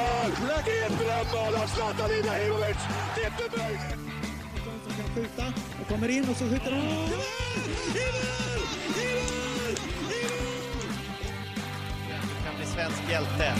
[0.00, 0.30] mål!
[0.86, 2.80] Ett drömmål av Zlatan Ibrahimovic!
[3.14, 3.74] Det är för mig!
[4.84, 5.44] som kan skjuta
[5.80, 6.80] och kommer in och så skjuter han.
[6.80, 7.10] I mål!
[7.94, 8.62] I mål!
[8.96, 9.74] I mål!
[10.10, 10.90] I mål!
[12.28, 13.52] Du kan bli svensk hjälte.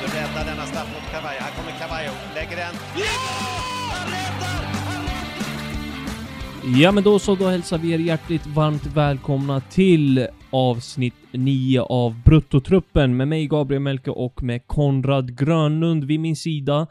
[0.00, 1.40] Du räddar denna straff mot Cavallo.
[1.40, 2.74] Här kommer Cavallo, lägger den.
[2.96, 3.04] Ja!
[3.90, 4.84] Han räddar!
[6.80, 12.22] Ja men då så, då hälsar vi er hjärtligt varmt välkomna till avsnitt 9 av
[12.24, 16.86] Bruttotruppen med mig Gabriel Melke och med Konrad Grönlund vid min sida.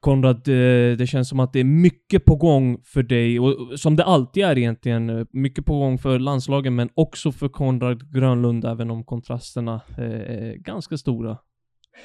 [0.00, 3.96] Konrad, eh, det känns som att det är mycket på gång för dig, och som
[3.96, 5.10] det alltid är egentligen.
[5.10, 10.04] eh, Mycket på gång för landslagen, men också för Konrad Grönlund, även om kontrasterna eh,
[10.04, 11.38] är ganska stora.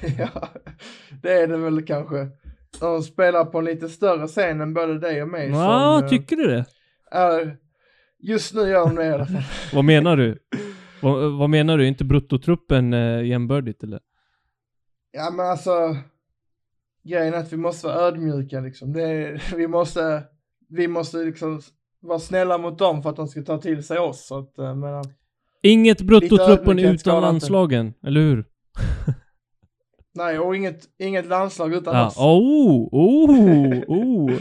[0.18, 0.48] Ja,
[1.22, 2.28] det är det väl kanske.
[2.80, 5.48] De spelar på en lite större scen än både dig och mig.
[5.48, 6.64] Ja, tycker du det?
[7.10, 7.56] är,
[8.18, 9.42] just nu gör de det i alla fall.
[9.72, 10.38] Vad menar du?
[11.02, 11.86] vad, vad menar du?
[11.86, 14.00] Inte Bruttotruppen eh, jämbördigt eller?
[15.12, 15.96] Ja men alltså,
[17.04, 18.92] grejen är att vi måste vara ödmjuka liksom.
[18.92, 20.22] Det är, vi måste,
[20.68, 21.60] vi måste liksom
[22.00, 24.26] vara snälla mot dem för att de ska ta till sig oss.
[24.26, 25.04] Så att, eh, men,
[25.62, 27.26] Inget Bruttotruppen utan skadar inte.
[27.26, 28.44] landslagen, eller hur?
[30.14, 32.06] nej, och inget, inget landslag utan Ja.
[32.06, 32.16] oss.
[32.18, 34.32] Oh, oh, oh.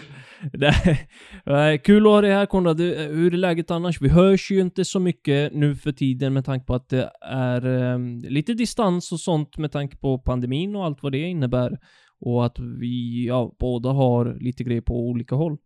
[1.84, 2.80] Kul att ha dig här Konrad.
[2.80, 4.02] Eh, Hur är läget annars?
[4.02, 7.66] Vi hörs ju inte så mycket nu för tiden med tanke på att det är
[7.66, 11.78] eh, lite distans och sånt med tanke på pandemin och allt vad det innebär.
[12.20, 15.58] Och att vi ja, båda har lite grejer på olika håll.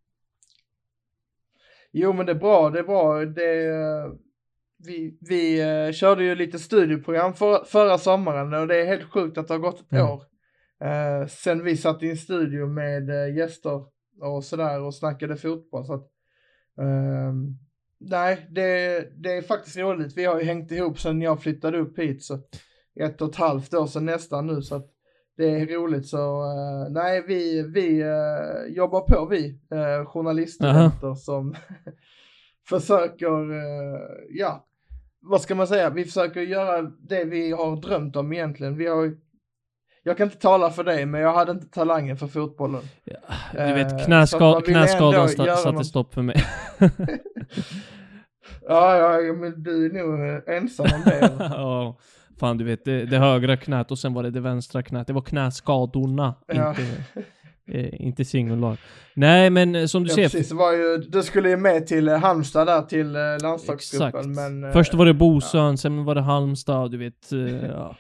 [1.92, 3.26] Jo men det är bra, det är bra.
[3.26, 4.18] Det,
[4.88, 9.38] vi vi eh, körde ju lite studieprogram för, förra sommaren och det är helt sjukt
[9.38, 10.06] att det har gått ett Mm.
[10.06, 10.22] år.
[10.84, 13.82] Eh, sen vi satt i en studio med eh, gäster
[14.22, 15.86] och sådär och snackade fotboll.
[15.86, 16.08] Så att,
[16.82, 17.58] ehm,
[17.98, 20.18] nej, det, det är faktiskt roligt.
[20.18, 22.24] Vi har ju hängt ihop sen jag flyttade upp hit.
[22.24, 22.40] Så
[23.00, 24.62] ett och ett halvt år sedan nästan nu.
[24.62, 24.92] Så att
[25.40, 26.08] det är roligt.
[26.08, 31.56] Så eh, nej, vi, vi eh, jobbar på vi, uh, journaliststudenter som
[32.70, 34.66] försöker, eh, ja,
[35.22, 38.78] vad ska man säga, vi försöker göra det vi har drömt om egentligen.
[38.78, 39.18] Vi har
[40.10, 42.82] jag kan inte tala för dig, men jag hade inte talangen för fotbollen.
[43.54, 46.36] Du Eh, vet, att knäska knäskadan satte något- stopp för mig.
[48.68, 51.32] Ja, ja, men du är nog eh, ensam om det.
[51.40, 51.98] Ja,
[52.40, 55.08] fan du vet, det, det högra knät och sen var det det vänstra knät.
[55.08, 56.70] Det var knäskadorna, Ja.
[56.70, 56.82] inte,
[57.72, 58.78] eh, inte singular.
[59.14, 60.50] Nej, men eh, som du Ja, ser, precis.
[60.50, 64.64] Det var ju, du skulle ju med till eh, Halmstad där till eh, landslagsgruppen, men...
[64.64, 67.32] eh, Först var det Bosön, sen var det Halmstad, du vet.
[67.32, 67.96] eh, ja.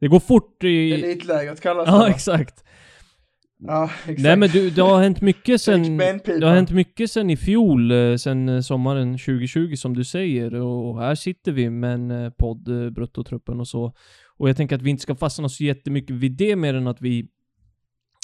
[0.00, 0.92] Det går fort i...
[0.92, 1.92] Elitlägret kallas det.
[1.92, 2.64] Ja, exakt.
[3.66, 4.20] Ja, exakt.
[4.20, 5.96] Nej men du, det har hänt mycket sen...
[5.96, 10.54] Det har hänt mycket sen i fjol, eh, sen eh, sommaren 2020 som du säger.
[10.54, 13.92] Och här sitter vi med en eh, podd, Bruttotruppen och så.
[14.36, 17.00] Och jag tänker att vi inte ska fastna så jättemycket vid det mer än att
[17.00, 17.28] vi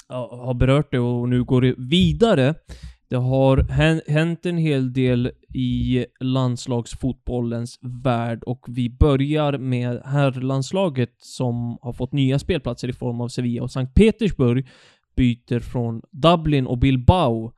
[0.09, 2.55] har berört det och nu går vidare.
[3.11, 3.57] Det har
[4.11, 12.13] hänt en hel del i landslagsfotbollens värld och vi börjar med herrlandslaget som har fått
[12.13, 14.67] nya spelplatser i form av Sevilla och Sankt Petersburg
[15.15, 17.53] byter från Dublin och Bilbao.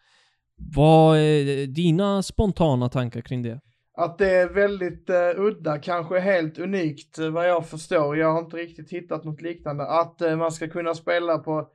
[0.75, 3.59] Vad är dina spontana tankar kring det?
[3.97, 8.17] Att det är väldigt uh, udda, kanske helt unikt eh, vad jag förstår.
[8.17, 9.83] Jag har inte riktigt hittat något liknande.
[9.87, 11.67] Att uh, man ska kunna spela på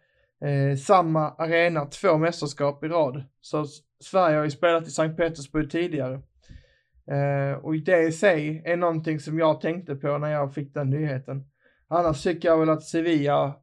[0.45, 3.25] eh, samma arena två mästerskap i rad.
[3.41, 3.67] Så
[4.01, 6.15] Sverige har ju spelat i Sankt Petersburg tidigare.
[7.11, 10.91] Eh, och det i sig är någonting som jag tänkte på när jag fick den
[10.91, 11.45] nyheten.
[11.89, 13.55] Annars tycker jag väl att Sevilla,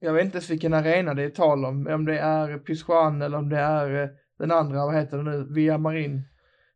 [0.00, 3.38] jag vet inte ens vilken arena det är tal om, om det är Pizjuan eller
[3.38, 4.08] om det är eh,
[4.38, 6.22] den andra, vad heter det nu, Via Marin.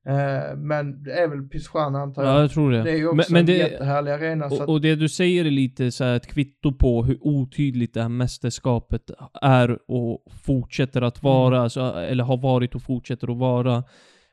[0.07, 2.35] Eh, men det är väl Pizjuan antar jag.
[2.35, 2.83] Ja, jag tror det.
[2.83, 4.47] Det är ju Men- också men en det- jättehärlig arena.
[4.47, 8.03] Och, att, och det du säger är lite så ett kvitto på hur otydligt det
[8.03, 9.11] här mästerskapet
[9.43, 13.85] är och fortsätter att vara, alltså, eller har varit och fortsätter att vara.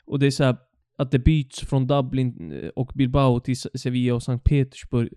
[0.06, 0.58] Och det är så här
[0.98, 5.10] att det byts från Dublin eh, och Bilbao till Se- Sevilla och Sankt Petersburg.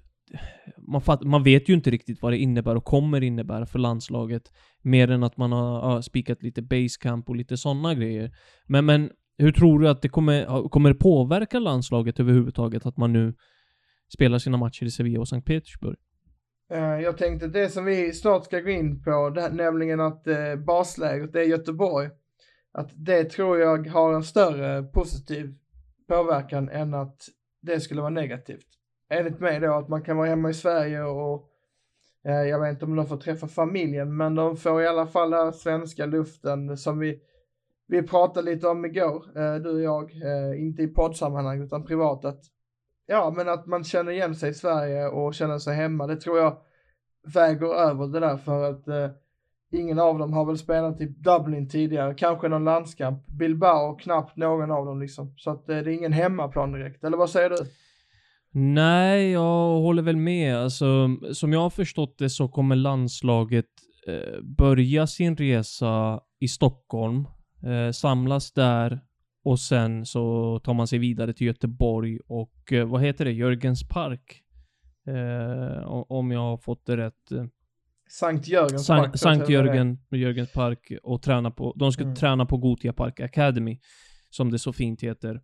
[0.88, 4.42] Man, fatt, man vet ju inte riktigt vad det innebär och kommer innebära för landslaget.
[4.82, 8.30] Mer än att man har ja, spikat lite basecamp och lite sådana grejer.
[8.66, 13.34] Men, men hur tror du att det kommer, kommer påverka landslaget överhuvudtaget att man nu
[14.14, 15.96] spelar sina matcher i Sevilla och Sankt Petersburg?
[16.72, 20.56] Eh, jag tänkte det som vi snart ska gå in på, det, nämligen att eh,
[20.56, 22.10] basläget är Göteborg.
[22.72, 25.54] Att det tror jag har en större positiv
[26.08, 27.16] påverkan än att
[27.62, 28.66] det skulle vara negativt.
[29.10, 31.48] Enligt mig då att man kan vara hemma i Sverige och
[32.24, 35.30] eh, jag vet inte om de får träffa familjen men de får i alla fall
[35.30, 37.20] den svenska luften som vi
[37.86, 42.24] vi pratade lite om igår, eh, du och jag, eh, inte i poddsammanhang utan privat
[42.24, 42.40] att
[43.06, 46.38] ja men att man känner igen sig i Sverige och känner sig hemma det tror
[46.38, 46.56] jag
[47.34, 49.10] väger över det där för att eh,
[49.72, 53.26] ingen av dem har väl spelat i Dublin tidigare, kanske någon landskamp.
[53.26, 55.34] Bilbao, knappt någon av dem liksom.
[55.36, 57.56] Så att eh, det är ingen hemmaplan direkt, eller vad säger du?
[58.56, 60.56] Nej, jag håller väl med.
[60.56, 63.66] Alltså, som jag har förstått det så kommer landslaget
[64.08, 67.24] eh, börja sin resa i Stockholm,
[67.66, 69.00] eh, samlas där
[69.44, 73.32] och sen så tar man sig vidare till Göteborg och eh, vad heter det?
[73.32, 74.40] Jörgens park.
[75.06, 77.32] Eh, om jag har fått det rätt.
[77.32, 77.44] Eh,
[78.10, 79.48] Sankt Jörgens Sankt, park, Sankt.
[79.48, 82.14] Jörgen, Jörgens park och träna på, de ska Mm.
[82.14, 83.80] träna på Gotia Park Academy.
[84.30, 85.40] Som det så fint heter.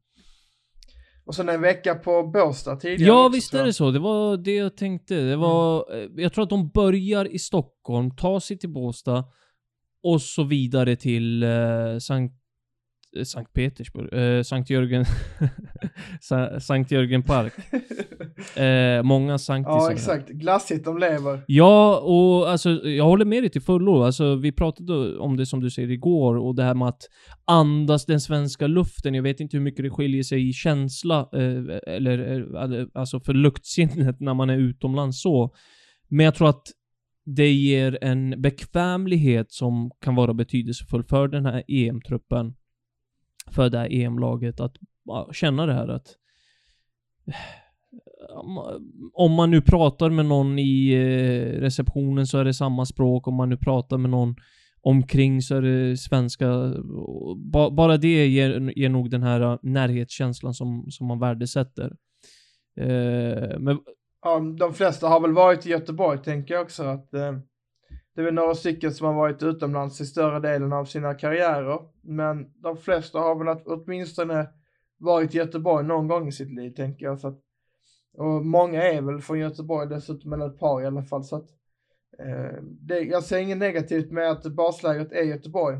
[1.25, 3.90] Och sen en vecka på Båstad tidigare Ja, också, visst är det så.
[3.90, 5.14] Det var det jag tänkte.
[5.14, 6.19] Det var, Mm.
[6.19, 9.25] jag tror att de börjar i Stockholm, tar sig till Båstad
[10.02, 12.35] och så vidare till eh, Sankt,
[13.19, 15.05] eh, Sankt Petersburg, eh, Sankt Jörgen,
[16.20, 17.52] Sa- Sankt Jörgen Park.
[18.56, 19.79] Eh, många sanktisar.
[19.79, 20.29] Ja, exakt.
[20.29, 21.44] Glassigt de lever.
[21.47, 24.02] Ja, och alltså jag håller med dig till fullo.
[24.02, 27.02] Alltså vi pratade om det som du säger igår och det här med att
[27.44, 29.14] andas den svenska luften.
[29.14, 32.38] Jag vet inte hur mycket det skiljer sig i känsla eh, eller
[32.81, 35.55] eh, alltså för luktsinnet när man är utomlands så.
[36.08, 36.62] Men jag tror att
[37.36, 42.54] det ger en bekvämlighet som kan vara betydelsefull för den här EM-truppen.
[43.50, 44.76] För det här EM-laget att
[45.32, 46.16] känna det här att
[47.26, 47.34] eh,
[49.12, 53.28] om man nu pratar med någon i eh, receptionen så är det samma språk.
[53.28, 54.36] Om man nu pratar med någon
[54.80, 56.74] omkring så är det svenska.
[57.72, 61.96] Bara det ger, ger nog den här eh, närhetskänslan som, som man värdesätter.
[63.58, 63.78] Men
[64.22, 66.82] Ja, de flesta har väl varit i Göteborg, tänker jag också.
[66.82, 67.32] att eh,
[68.14, 71.78] Det är väl några stycken som har varit utomlands i större delen av sina karriärer.
[72.02, 74.49] Men de flesta har väl att, åtminstone
[74.99, 77.20] varit i Göteborg någon gång i sitt liv, tänker jag.
[77.20, 77.40] Så att,
[78.17, 81.25] och många är väl från Göteborg dessutom, eller ett par i alla fall.
[81.25, 81.49] Så att,
[82.19, 85.78] eh, det, jag ser inget negativt med att baslägret är Göteborg.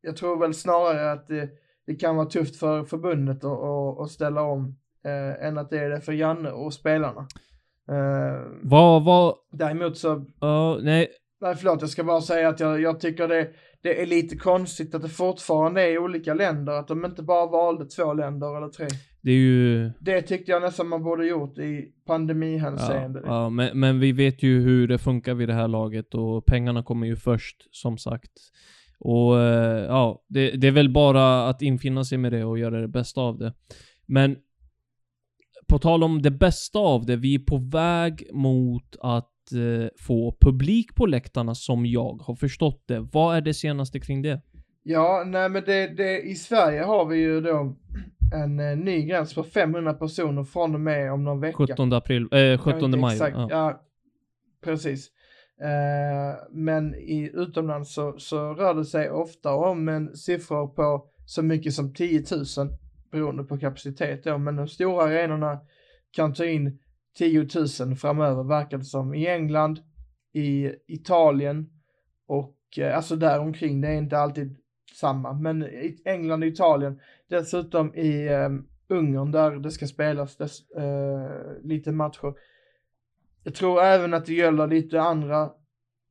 [0.00, 1.50] Jag tror väl snarare att det,
[1.86, 5.90] det kan vara tufft för förbundet att, att ställa om eh, än att det är
[5.90, 7.26] det för Janne och spelarna.
[7.88, 11.08] Eh, vad, vad, däremot så, ja, nej,
[11.40, 13.48] nej förlåt, jag ska bara säga att jag, jag tycker det,
[13.82, 17.84] det är lite konstigt att det fortfarande är olika länder, att de inte bara valde
[17.84, 18.86] två länder eller tre.
[19.22, 19.90] det är ju...
[20.00, 23.22] Det tyckte jag nästan man borde gjort i pandemihänseende.
[23.24, 26.46] Ja, ja men, men vi vet ju hur det funkar vid det här laget och
[26.46, 28.32] pengarna kommer ju först, som sagt.
[28.98, 32.80] Och eh, ja, det, det är väl bara att infinna sig med det och göra
[32.80, 33.52] det bästa av det.
[34.06, 34.36] Men
[35.68, 40.36] på tal om det bästa av det, vi är på väg mot att eh, få
[40.40, 43.00] publik på läktarna som jag har förstått det.
[43.12, 44.40] Vad är det senaste kring det?
[44.82, 47.76] Ja, nej men det, det, i Sverige har vi ju då
[48.34, 51.56] en eh, ny gräns på 500 personer från och med om någon vecka.
[51.56, 53.14] 17 april, eh, Jag vet 17 inte maj.
[53.14, 53.48] Exakt, Ja.
[53.50, 53.80] ja.
[54.64, 55.10] precis.
[55.60, 61.42] Eh, men i utomlands så, så rör det sig ofta om en siffror på så
[61.42, 62.46] mycket som 10 000
[63.14, 64.38] beroende på kapacitet då.
[64.38, 65.60] Men de stora arenorna
[66.10, 66.78] kan ta in
[67.18, 67.48] 10
[67.80, 69.14] 000 framöver verkar det som.
[69.14, 69.78] I England,
[70.32, 71.70] i Italien
[72.26, 73.80] och eh, alltså där omkring.
[73.80, 74.56] Det är inte alltid
[74.94, 75.32] samma.
[75.32, 77.00] Men i England och Italien.
[77.28, 82.34] Dessutom i um, Ungern där det ska spelas dess, uh, lite matcher.
[83.42, 85.50] Jag tror även att det gäller lite andra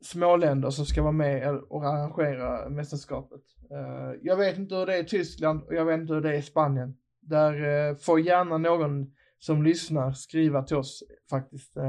[0.03, 3.41] småländer som ska vara med och arrangera mästerskapet.
[3.71, 6.29] Eh, jag vet inte hur det är i Tyskland och jag vet inte hur det
[6.29, 6.93] är i Spanien.
[7.21, 11.77] Där eh, får gärna någon som lyssnar skriva till oss faktiskt.
[11.77, 11.83] Eh,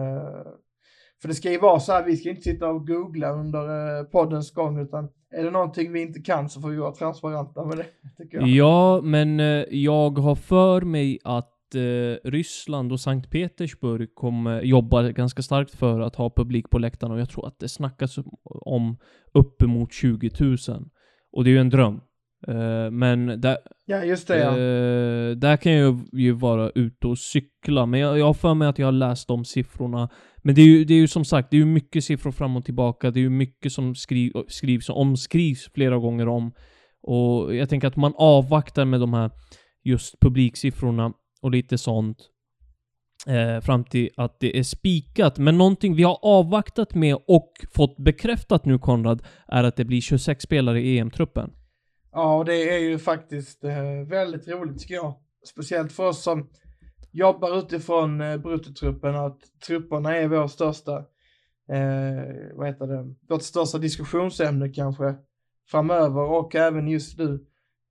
[1.23, 4.51] för det ska ju vara så här, vi ska inte sitta och googla under poddens
[4.51, 7.87] gång utan är det någonting vi inte kan så får vi vara transparenta med det.
[8.17, 8.49] Tycker jag.
[8.49, 9.39] Ja, men
[9.71, 16.01] jag har för mig att eh, Ryssland och Sankt Petersburg kommer jobba ganska starkt för
[16.01, 18.97] att ha publik på läktarna och jag tror att det snackas om
[19.35, 20.57] uppemot 20 000.
[21.33, 22.01] Och det är ju en dröm.
[22.49, 23.57] Eh, men där,
[23.87, 24.51] Ja, just det ja.
[24.51, 27.87] eh, där kan jag ju vara ute och cykla.
[27.87, 30.09] Men jag, jag har för mig att jag har läst de siffrorna.
[30.37, 32.57] Men det är ju, det är ju som sagt, det är ju mycket siffror fram
[32.57, 33.11] och tillbaka.
[33.11, 36.53] Det är ju mycket som skriv, skrivs och omskrivs flera gånger om.
[37.03, 39.31] Och jag tänker att man avvaktar med de här
[39.85, 41.13] just publiksiffrorna
[41.45, 42.19] och lite sånt.
[43.27, 45.39] Eh, fram till att det är spikat.
[45.39, 50.01] Men någonting vi har avvaktat med och fått bekräftat nu Konrad, är att det blir
[50.01, 51.51] 26 spelare i EM-truppen.
[52.13, 55.15] Ja, och det är ju faktiskt eh, väldigt roligt tycker jag.
[55.47, 56.51] Speciellt för oss som
[57.13, 60.97] jobbar utifrån eh, bruttotruppen, att trupperna är vår största,
[61.69, 65.15] eh, vad heter det, vårt största diskussionsämne kanske
[65.71, 67.47] framöver och även just nu.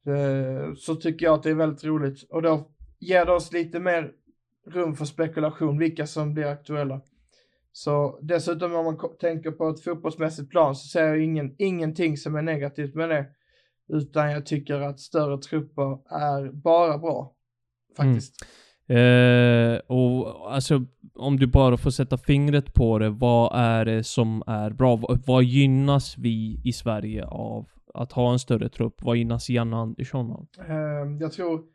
[0.08, 2.73] Eh, så tycker jag att det är väldigt roligt och då
[3.08, 4.12] ger det oss lite mer
[4.68, 7.02] rum för spekulation, vilka som blir aktuella.
[7.72, 12.36] Så dessutom om man tänker på ett fotbollsmässigt plan så ser jag ingen, ingenting som
[12.36, 13.26] är negativt med det.
[13.90, 17.34] Utan jag tycker att större trupper är bara bra.
[17.98, 18.46] Faktiskt.
[18.88, 24.44] Eh, och alltså, om du bara får sätta fingret på det, vad är det som
[24.48, 25.00] är bra?
[25.26, 28.96] Vad, gynnas vi i Sverige av att ha en större trupp?
[29.02, 30.48] Vad gynnas Janne Andersson av?
[30.68, 31.73] Ehm, jag tror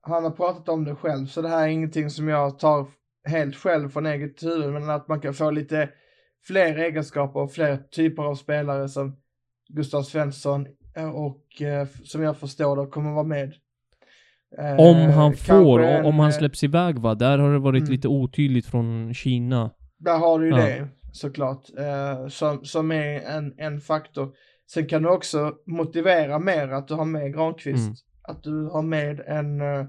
[0.00, 2.86] han har pratat om det själv, så det här är ingenting som jag tar
[3.24, 5.90] helt själv från eget huvud, men att man kan få lite
[6.46, 9.16] fler egenskaper och fler typer av spelare som
[9.68, 13.52] Gustav Svensson eh, och eh, som jag förstår det kommer vara med.
[14.58, 17.14] Eh, Om han får, en, om han släpps iväg va?
[17.14, 17.92] Där har det varit Mm.
[17.92, 19.70] lite otydligt från Kina.
[19.98, 20.64] Där har du ju Ja.
[20.66, 24.32] det såklart, eh, som, som är en, en faktor.
[24.72, 27.84] Sen kan du också motivera mer att du har med Granqvist.
[27.86, 27.94] Mm.
[28.28, 29.60] Att du har med en...
[29.60, 29.80] eh,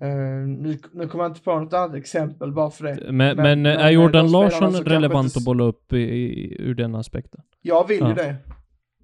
[0.00, 3.12] eh, nu, nu kommer jag inte på något annat exempel bara för det.
[3.12, 6.94] Men, men, Men- är men Jordan Larsson relevant att bolla upp i, i, ur den
[6.94, 7.40] aspekten?
[7.62, 8.14] Jag vill ju Ja.
[8.14, 8.36] det.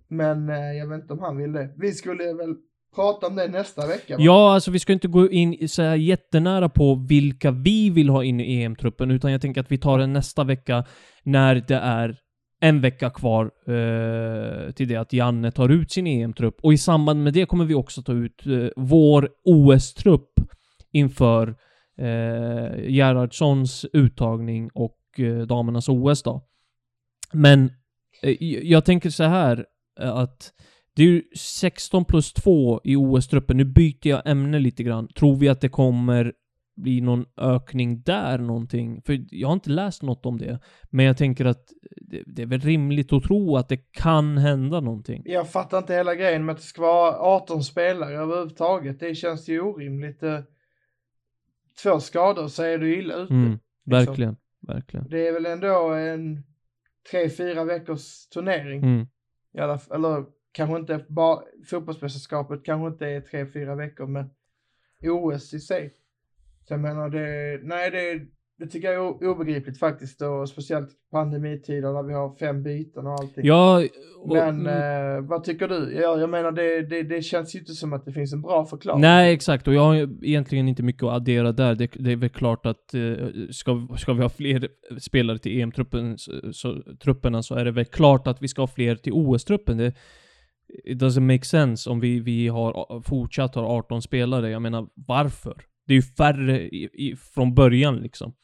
[0.09, 1.71] Men eh, jag vet inte om han vill det.
[1.77, 2.55] Vi skulle väl
[2.95, 4.23] prata om det nästa vecka va?
[4.23, 8.25] Ja, alltså vi ska inte gå in så här jättenära på vilka vi vill ha
[8.25, 10.85] in i EM-truppen, utan jag tänker att vi tar den nästa vecka
[11.23, 12.17] när det är
[12.61, 16.57] en vecka kvar eh, till det att Janne tar ut sin EM-trupp.
[16.63, 20.31] Och i samband med det kommer vi också ta ut eh, vår OS-trupp
[20.93, 21.49] inför
[21.99, 26.45] eh, Gerhardssons uttagning och eh, damernas OS då.
[27.33, 27.71] Men
[28.23, 29.67] eh, jag tänker så här
[30.01, 30.53] eh, att
[30.97, 33.57] det är ju 16 plus 2 i OS-truppen.
[33.57, 35.09] Nu byter jag ämne lite grann.
[35.09, 36.33] Tror vi att det kommer
[36.79, 39.03] bli någon ökning där någonting?
[39.07, 40.59] För jag har inte läst något om det.
[40.91, 44.81] Men jag tänker att det, det är väl rimligt att tro att det kan hända
[44.81, 45.23] någonting.
[45.25, 49.01] Jag fattar inte hela grejen med att det ska vara 18 spelare överhuvudtaget.
[49.01, 50.23] Det känns ju orimligt.
[50.23, 50.41] eh.
[51.83, 53.35] Två skador så är du illa ute.
[53.35, 55.09] Mm, verkligen, verkligen.
[55.09, 56.43] Det är väl ändå en
[57.11, 58.83] tre, fyra veckors turnering.
[58.83, 59.07] Mm.
[59.55, 64.31] I alla, eller kanske inte bara fotbollsmästerskapet kanske inte är tre, fyra veckor, men
[65.03, 65.95] OS i sig.
[66.69, 68.21] Så jag menar det, nej det,
[68.59, 73.13] det tycker jag är obegripligt faktiskt och speciellt pandemitider när vi har fem byten och
[73.13, 73.47] allting.
[73.47, 73.83] Ja,
[74.23, 75.93] och, Men eh, vad tycker du?
[75.95, 78.67] Ja, jag menar det, det, det känns ju inte som att det finns en bra
[78.67, 79.01] förklaring.
[79.01, 79.69] Nej, exakt.
[79.69, 81.75] Och jag har egentligen inte mycket att addera där.
[81.75, 84.69] Det, det är väl klart att eh, ska, ska vi ha fler
[85.01, 88.67] spelare till EM-truppen, så, så, trupperna, så är det väl klart att vi ska ha
[88.67, 89.93] fler till OS-truppen.
[90.85, 94.51] It doesn't make sense om vi, vi har fortsatt har 18 spelare.
[94.51, 95.55] Jag menar, varför?
[95.89, 98.35] Det är ju färre i, i, från början liksom.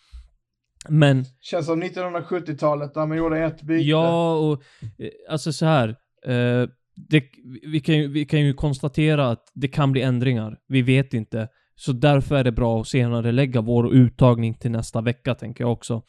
[0.88, 3.84] Men Känns som 1970-talet när man gjorde ett byte.
[3.84, 4.62] Ja, och
[4.98, 5.88] eh, alltså så här.
[6.26, 7.24] Eh, det,
[7.66, 10.58] vi, kan ju, vi kan ju konstatera att det kan bli ändringar.
[10.68, 11.48] Vi vet inte.
[11.76, 15.72] Så därför är det bra att senare lägga vår uttagning till nästa vecka, tänker jag
[15.72, 16.02] också.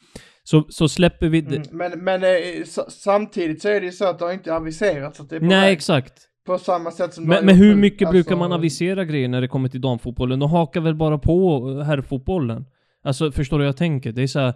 [0.44, 1.56] Så, så släpper vi det.
[1.56, 5.20] Mm, men men eh, samtidigt så är det ju så att det har inte aviserats
[5.20, 5.72] att det är på Nej, väg.
[5.72, 6.12] exakt.
[6.46, 9.48] På samma sätt som Men, men hur mycket brukar Alltså, man avisera grejer när det
[9.48, 10.38] kommer till damfotbollen?
[10.38, 12.64] De hakar väl bara på herrfotbollen?
[13.02, 14.12] Alltså, förstår du vad jag tänker?
[14.12, 14.54] Det är så här,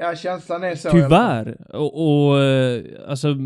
[0.00, 0.90] Ja, känslan är så.
[0.90, 1.74] Tyvärr.
[1.76, 3.36] Och, och eh, alltså,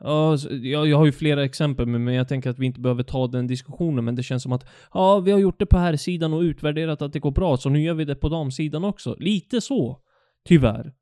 [0.00, 3.26] ja, jag, jag har ju flera exempel, men jag tänker att vi inte behöver ta
[3.26, 6.32] den diskussionen, men det känns som att, ja, vi har gjort det på här sidan
[6.32, 9.16] och utvärderat att det går bra, så nu gör vi det på damsidan också.
[9.18, 9.98] Lite så.
[10.48, 10.92] Tyvärr.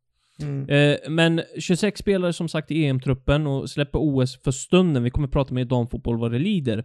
[0.43, 0.69] Mm.
[0.69, 5.03] Eh, men 26 spelare som sagt i EM-truppen och släpper OS för stunden.
[5.03, 6.85] Vi kommer prata mer damfotboll vad det lider.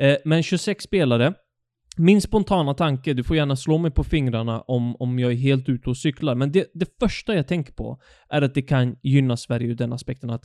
[0.00, 1.34] Eh, men 26 spelare.
[1.96, 5.68] Min spontana tanke, du får gärna slå mig på fingrarna om, om jag är helt
[5.68, 9.36] ute och cyklar, men det, det första jag tänker på är att det kan gynna
[9.36, 10.44] Sverige ur den aspekten att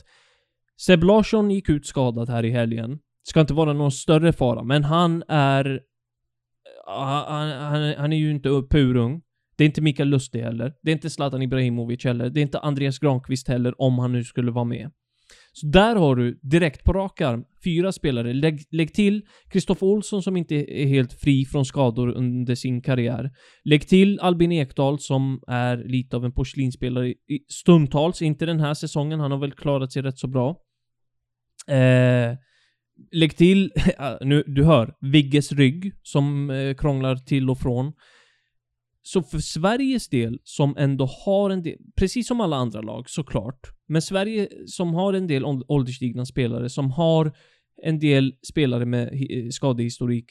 [0.80, 2.98] Seb Larsson gick ut skadad här i helgen.
[3.22, 5.80] Ska inte vara någon större fara, men han är...
[6.86, 9.22] Ah, han, han, han är ju inte purung.
[9.58, 10.72] Det är inte Mikael Lustig heller.
[10.82, 12.30] Det är inte Zlatan Ibrahimovic heller.
[12.30, 14.90] Det är inte Andreas Granqvist heller, om han nu skulle vara med.
[15.52, 18.32] Så där har du direkt på rak arm fyra spelare.
[18.34, 23.30] Lägg, lägg till Kristoffer Olsson som inte är helt fri från skador under sin karriär.
[23.64, 28.74] Lägg till Albin Ekdal som är lite av en porslinsspelare i stundtals, inte den här
[28.74, 29.20] säsongen.
[29.20, 30.56] Han har väl klarat sig rätt så bra.
[31.68, 32.36] Eh,
[33.12, 33.72] lägg till,
[34.20, 37.92] nu, du hör, Vigges rygg som eh, krånglar till och från.
[39.08, 43.70] Så för Sveriges del, som ändå har en del, precis som alla andra lag såklart,
[43.86, 47.32] men Sverige som har en del ålderstigna spelare, som har
[47.82, 50.26] en del spelare med eh, skadehistorik,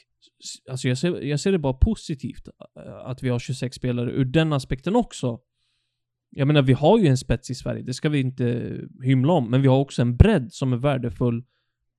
[0.70, 4.26] alltså jag ser, jag ser det bara positivt eh, att vi har 26 spelare ur
[4.26, 5.40] den aspekten också.
[6.30, 9.52] Jag menar, vi har ju en spets i Sverige, det ska vi inte hymla om,
[9.52, 11.44] men vi har också en bredd som är värdefull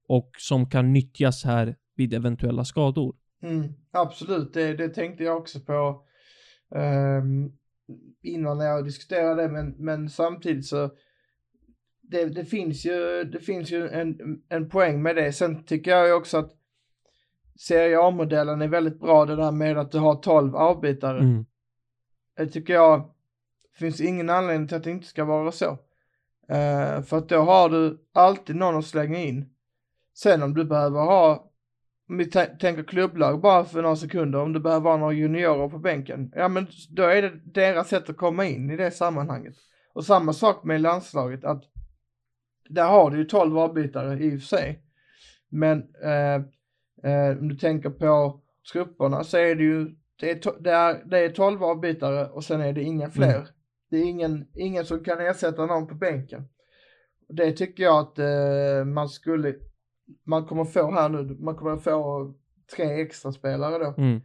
[0.09, 3.17] och som kan nyttjas här vid eventuella skador.
[3.43, 6.08] Mm, absolut, det, det tänkte jag också på.
[6.75, 7.53] Ehm,
[8.23, 10.91] innan när jag diskuterade det, men, men samtidigt så
[12.01, 15.33] det, det finns ju, det finns ju en, en poäng med det.
[15.33, 16.53] Sen tycker jag ju också att
[17.59, 21.19] Serie A-modellen är väldigt bra det där med att du har 12 avbytare.
[21.19, 21.47] Mm.
[22.37, 23.11] Det tycker jag
[23.79, 25.79] finns ingen anledning till att det inte ska vara så.
[26.49, 29.55] Eh, för att då har du alltid någon att slänga in.
[30.15, 31.48] Sen om du behöver ha,
[32.09, 35.69] om vi tä- tänker klubblag bara för några sekunder, om du behöver ha några juniorer
[35.69, 39.55] på bänken, ja men då är det deras sätt att komma in i det sammanhanget.
[39.93, 41.65] Och samma sak med landslaget, att
[42.69, 44.83] där har du ju 12 avbytare i och för sig.
[45.49, 46.35] Men eh,
[47.13, 48.41] eh, om du tänker på
[48.73, 52.61] trupperna så är det ju, det är, det är, det är 12 avbytare och sen
[52.61, 53.35] är det inga fler.
[53.35, 53.47] Mm.
[53.91, 56.49] Det är ingen, ingen som kan ersätta någon på bänken.
[57.29, 59.55] Det tycker jag att eh, man skulle,
[60.25, 62.35] man kommer få här nu, man kommer få
[62.77, 63.95] tre extra spelare då.
[64.03, 64.21] Mm.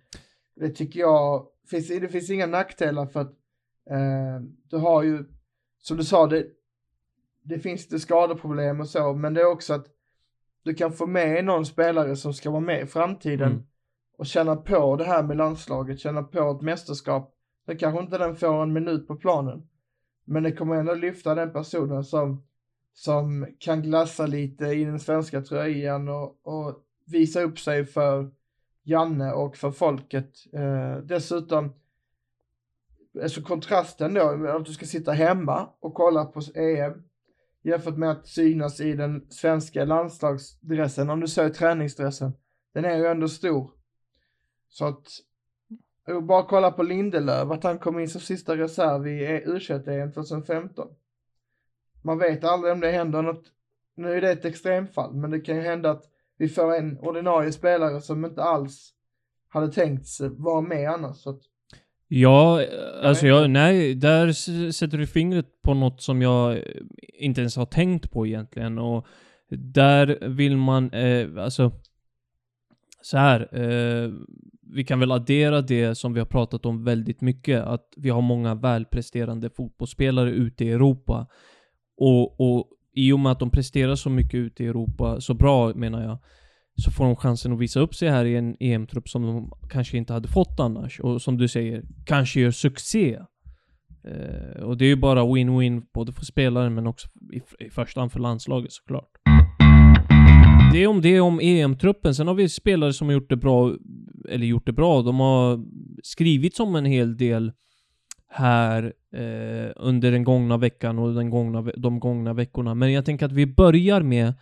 [0.55, 3.31] Det tycker jag, finns, det finns inga nackdelar för att
[3.89, 5.25] eh, du har ju,
[5.79, 6.45] som du sa, det,
[7.43, 9.87] det finns det skadeproblem och så, men det är också att
[10.63, 13.63] du kan få med någon spelare som ska vara med i framtiden Mm.
[14.17, 17.35] och känna på det här med landslaget, känna på ett mästerskap.
[17.67, 19.67] Då kanske inte den får en minut på planen,
[20.25, 22.43] men det kommer ändå lyfta den personen som,
[22.93, 28.31] som kan glassa lite i den svenska tröjan och, och visa upp sig för
[28.83, 30.33] Janne och för folket.
[30.53, 31.73] Eh, dessutom,
[33.21, 37.03] alltså kontrasten då, att du ska sitta hemma och kolla på EM
[37.63, 42.33] jämfört med att synas i den svenska landslagsdressen, om du säger träningsdressen,
[42.73, 43.71] den är ju ändå stor.
[44.69, 45.07] Så att,
[46.21, 50.87] bara kolla på Lindelöf, att han kom in som sista reserv i e U21-EM 2015.
[52.03, 53.43] Man vet aldrig om det händer något,
[53.95, 56.03] nu är det ett extremfall, men det kan ju hända att
[56.37, 58.93] vi får en ordinarie spelare som inte alls
[59.49, 60.07] hade tänkt
[60.37, 61.17] vara med annars.
[61.17, 61.41] Så att,
[62.15, 62.65] Ja,
[63.03, 64.31] alltså jag, nej, där
[64.71, 66.61] sätter du fingret på något som jag eh,
[67.13, 69.07] inte ens har tänkt på egentligen och
[69.49, 71.71] där vill man, eh, alltså
[73.01, 74.11] så här, eh,
[74.73, 78.21] vi kan väl addera det som vi har pratat om väldigt mycket, att vi har
[78.21, 81.27] många välpresterande fotbollsspelare ute i Europa.
[81.97, 85.73] Och, och i och med att de presterar så mycket ute i Europa, så bra
[85.73, 86.17] menar jag,
[86.75, 89.97] så får de chansen att visa upp sig här i en EM-trupp som de kanske
[89.97, 90.99] inte hade fått annars.
[90.99, 93.19] Och som du säger, kanske gör succé.
[94.07, 97.99] Eh, och det är ju bara win-win både för spelaren men också i, i första
[97.99, 99.09] hand för landslaget såklart.
[100.73, 102.15] Det är om det om EM-truppen.
[102.15, 103.75] Sen har vi spelare som har gjort det bra,
[104.29, 105.01] eller gjort det bra.
[105.01, 105.65] De har
[106.03, 107.51] skrivit om en hel del
[108.33, 112.75] här eh, under den gångna veckan och den gångna, de gångna veckorna.
[112.75, 114.33] Men jag tänker att vi börjar med,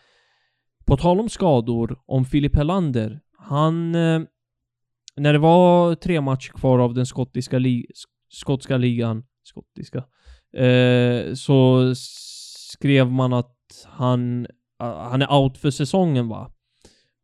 [0.86, 3.20] på tal om skador, om Filip Helander.
[3.38, 4.22] Han, eh,
[5.16, 7.86] när det var tre matcher kvar av den skottiska li
[8.30, 10.04] skotska ligan, skottiska,
[10.58, 11.92] eh, så
[12.72, 14.48] skrev man att han,
[14.80, 16.52] han är out för säsongen va?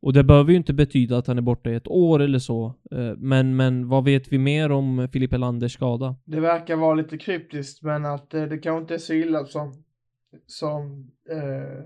[0.07, 2.65] Och det behöver ju inte betyda att han är borta i ett år eller så.
[2.91, 6.15] Eh, men, men vad vet vi mer om Filip Helanders skada?
[6.25, 9.73] det verkar vara lite kryptiskt, men att eh, det kanske inte är så illa som,
[10.45, 11.83] som eh,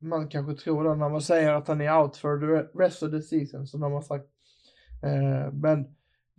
[0.00, 3.10] man kanske tror då när man säger att han är out for the rest of
[3.10, 4.26] the season, som de har sagt.
[5.02, 5.86] Eh, men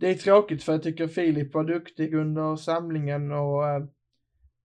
[0.00, 3.84] det är tråkigt för jag tycker Filip var duktig under samlingen och eh,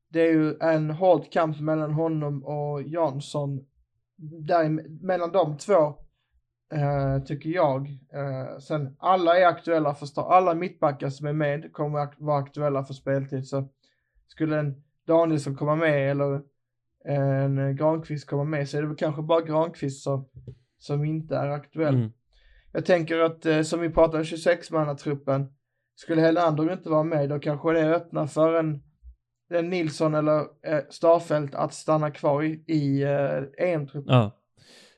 [0.09, 3.65] det är ju en hård kamp mellan honom och Jansson.
[4.47, 4.69] Där,
[5.05, 5.95] mellan de två,
[6.71, 7.87] eh, tycker jag.
[8.13, 10.31] Eh, sen alla är aktuella för.
[10.31, 13.47] Alla mittbackar som är med kommer att vara aktuella för speltid.
[13.47, 13.69] Så
[14.27, 16.41] skulle en Danielsson komma med eller
[17.05, 20.29] en Granqvist komma med så är det väl kanske bara Granqvist som,
[20.79, 21.95] som inte är aktuell.
[21.95, 22.11] Mm.
[22.71, 25.45] Jag tänker att eh, som vi pratade 26-mannatruppen,
[25.95, 28.83] skulle Helander inte vara med då kanske det öppnar för en,
[29.49, 34.13] en Nilsson eller eh, Starfelt att stanna kvar i, i eh, EM-truppen.
[34.13, 34.31] Ja.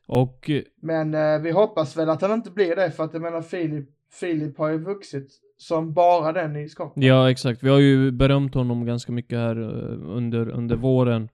[0.08, 3.22] Och eh, Men eh, vi hoppas väl att han inte blir det för att jag
[3.22, 7.04] menar Filip, Filip har ju vuxit som bara den i Skottland.
[7.04, 7.63] Ja, exakt.
[7.63, 11.30] Vi har ju berömt honom ganska mycket här eh, under, under våren.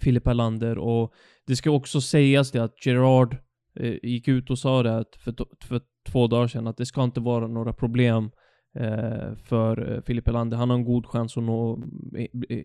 [0.00, 1.12] Filip Helander och
[1.46, 3.36] det ska också sägas det att Gerard
[3.80, 7.20] eh, gick ut och sa det för, för två dagar sedan att det ska inte
[7.20, 8.30] vara några problem
[8.78, 10.56] eh, för eh, Filip Helander.
[10.56, 11.82] Han har en god chans att nå,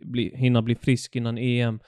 [0.01, 1.80] bli, hinna bli frisk innan EM.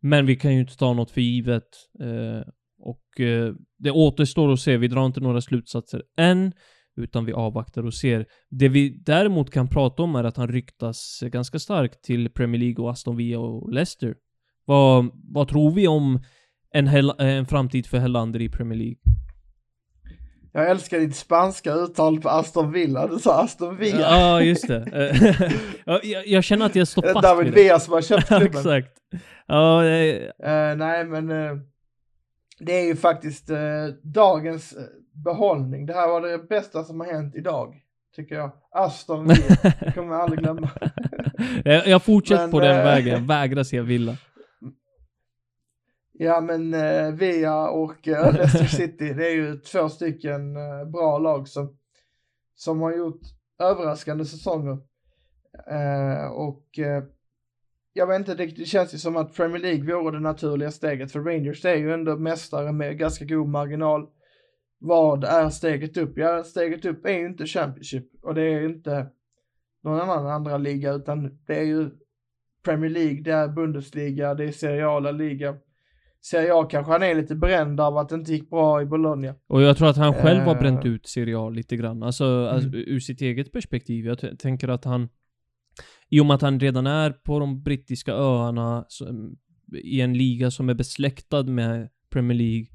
[0.00, 1.68] Men vi kan ju inte ta något för givet.
[2.00, 2.42] Eh,
[2.80, 4.76] och eh, det återstår att se.
[4.76, 6.52] Vi drar inte några slutsatser än.
[6.96, 8.26] Utan vi avvaktar och ser.
[8.50, 12.84] Det vi däremot kan prata om är att han ryktas ganska starkt till Premier League
[12.84, 14.14] och Aston Villa och Leicester.
[14.64, 16.22] Vad, vad tror vi om
[16.74, 18.96] en, Hel- en framtid för Hellander i Premier League?
[20.52, 23.06] Jag älskar ditt spanska uttal på Aston Villa.
[23.06, 24.00] Du sa Aston Villa.
[24.00, 24.76] Ja, just det.
[24.92, 25.50] Eh,
[25.86, 27.62] ja, jag, jag känner att jag står Det fast David vid det.
[27.62, 28.46] Villa som har köpt klubben.
[28.46, 28.88] Exakt.
[29.46, 31.56] Ja, eh, Eh, nej, men eh,
[32.60, 35.86] det är ju faktiskt eh, dagens eh, behållning.
[35.86, 37.74] Det här var det bästa som har hänt idag,
[38.16, 38.52] tycker jag.
[38.70, 40.70] Aston Villa, det kommer jag aldrig glömma.
[41.64, 43.26] jag, jag fortsätter på den eh, vägen.
[43.26, 44.16] Vägrar se Villa.
[46.12, 51.18] Ja, men eh, Villa och eh, Leicester City, det är ju två stycken eh, bra
[51.18, 51.76] lag som,
[52.54, 53.20] som har gjort
[53.58, 54.78] överraskande säsonger.
[55.70, 56.78] Eh, och
[57.92, 61.12] jag vet inte, det, det känns ju som att Premier League vore det naturliga steget,
[61.12, 64.06] för Rangers är ju ändå mästare med ganska god marginal.
[64.78, 66.12] Vad är steget upp?
[66.18, 69.06] Ja, steget upp är ju inte Championship och det är inte
[69.84, 71.90] någon annan andra liga, utan det är ju
[72.64, 75.54] Premier League, det är Bundesliga, det är seriala liga.
[76.22, 79.34] Serie A kanske han är lite bränd av att det inte gick bra i Bologna.
[79.46, 80.60] Och jag tror att han själv har Eh.
[80.60, 82.02] bränt ut Serie A lite grann.
[82.02, 82.80] Alltså, alltså Mm.
[82.86, 84.04] ur sitt eget perspektiv.
[84.06, 85.08] Jag tänker att han,
[86.10, 89.36] i och med att han redan är på de brittiska öarna, som, mm,
[89.82, 92.66] i en liga som är besläktad med Premier League,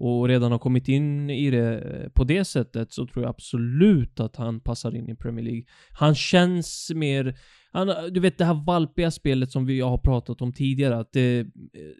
[0.00, 4.20] och redan har kommit in i det eh, på det sättet, så tror jag absolut
[4.20, 5.64] att han passar in i Premier League.
[5.90, 7.38] Han känns mer,
[7.72, 11.20] han, du vet det här valpiga spelet som vi har pratat om tidigare, att det
[11.20, 11.46] är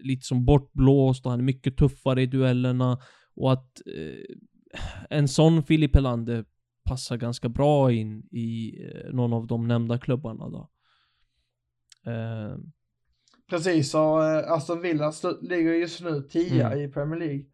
[0.02, 2.98] lite som bortblåst och han är mycket tuffare i duellerna.
[3.36, 4.36] Och att eh,
[5.10, 6.44] en sån Filip Helander
[6.84, 10.70] passar ganska bra in i eh, någon av de nämnda klubbarna då.
[12.06, 12.56] Eh,
[13.50, 16.78] Precis, och eh, Aston Villa ligger just nu 10 Mm.
[16.78, 17.44] i Premier League.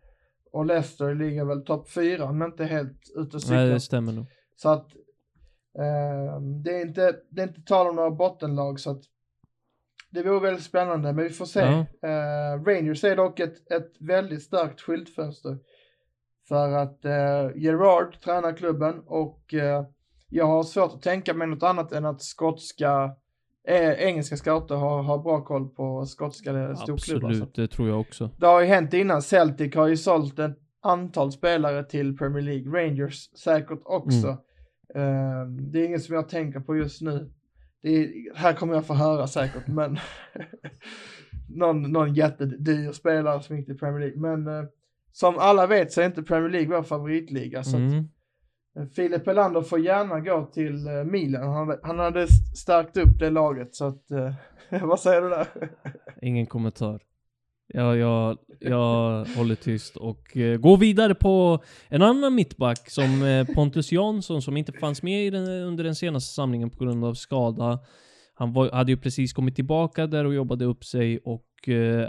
[0.52, 3.56] Och Leicester ligger väl topp 4, men inte helt ute och cyklar.
[3.58, 4.26] nej, det stämmer nog.
[4.56, 4.86] Så att
[5.78, 9.02] eh, det, är inte, det är inte tal om några bottenlag så att
[10.10, 11.60] det vore väldigt spännande, men vi får se.
[11.60, 12.08] Ja.
[12.08, 15.58] Eh, Rangers är dock ett, ett väldigt starkt skyltfönster.
[16.48, 19.84] För att eh, Gerard tränar klubben och eh,
[20.28, 23.16] jag har svårt att tänka mig något annat än att skotska,
[23.68, 27.20] eh, engelska scouter har, har bra koll på skotska storklubbar.
[27.20, 28.30] Så Absolut, det tror jag också.
[28.36, 29.22] det har ju hänt innan.
[29.22, 32.82] Celtic har ju sålt ett antal spelare till Premier League.
[32.82, 34.28] Rangers säkert också.
[34.94, 37.30] Eh, det är inget som jag tänker på just nu.
[37.82, 39.98] Det är, här kommer jag få höra säkert, men
[41.48, 44.20] någon, någon jättedyr spelare som gick till Premier League.
[44.20, 44.64] Men eh,
[45.12, 47.64] som alla vet så är inte Premier League vår favoritliga.
[47.64, 48.08] Så Mm.
[48.96, 51.42] Filip Helander får gärna gå till eh, Milan.
[51.42, 55.46] Han, hade- han hade stärkt upp det laget så att, eh, vad säger du där?
[56.22, 57.00] Ingen kommentar.
[57.66, 61.58] Jag, jag, jag håller tyst och eh, går vidare på
[61.88, 65.94] en annan mittback som eh, Pontus Jansson som inte fanns med i den, under den
[65.94, 67.78] senaste samlingen på grund av skada.
[68.34, 72.08] Han var, hade ju precis kommit tillbaka där och jobbade upp sig och eh,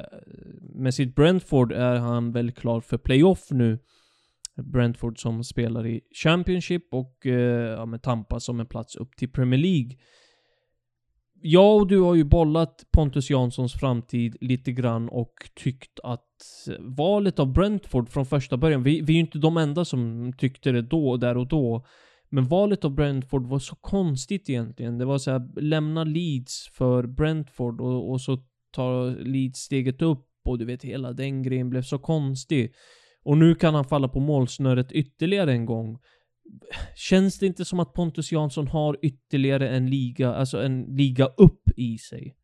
[0.61, 3.79] med sitt Brentford är han väl klar för playoff nu.
[4.63, 9.31] Brentford som spelar i Championship och eh, ja, med Tampa som en plats upp till
[9.31, 9.97] Premier League.
[11.41, 16.21] Jag och du har ju bollat Pontus Janssons framtid lite grann och tyckt att
[16.79, 20.71] valet av Brentford från första början, vi, vi är ju inte de enda som tyckte
[20.71, 21.85] det då, där och då.
[22.29, 24.97] Men valet av Brentford var så konstigt egentligen.
[24.97, 28.37] Det var så här, lämna Leeds för Brentford och, och så
[28.71, 32.73] tar Leeds steget upp och du vet hela den grejen blev så konstig.
[33.25, 35.99] Och nu kan han falla på målsnöret ytterligare en gång.
[36.95, 41.63] Känns det inte som att Pontus Jansson har ytterligare en liga, alltså en liga upp
[41.77, 42.35] i sig?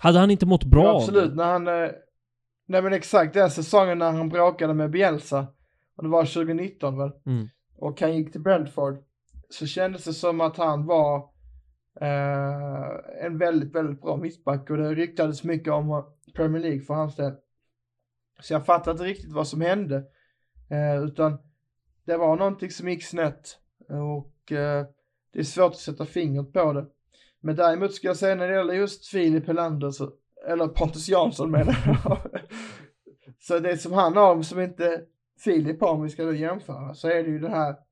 [0.00, 1.90] Hade han inte mått bra Ja, absolut, när han, eh,
[2.66, 5.46] nej men exakt den säsongen när han bråkade med Bielsa,
[5.96, 7.48] och det var 2019 väl, Mm.
[7.78, 8.98] och han gick till Brentford,
[9.48, 11.16] så kändes det som att han var
[12.00, 16.04] eh, en väldigt, väldigt bra mittback och det ryktades mycket om
[16.36, 17.32] Premier League för hans del.
[18.44, 19.96] Så jag fattar inte riktigt vad som hände,
[20.70, 21.38] eh, utan
[22.04, 24.86] det var någonting som gick snett och eh,
[25.32, 26.86] det är svårt att sätta fingret på det.
[27.40, 30.10] Men däremot ska jag säga när det gäller just Filip Helander, så,
[30.48, 32.18] eller Pontus Jansson menar jag.
[33.40, 35.02] så det som han har som inte
[35.38, 37.86] Filip har, om vi ska då jämföra, så är det ju det här att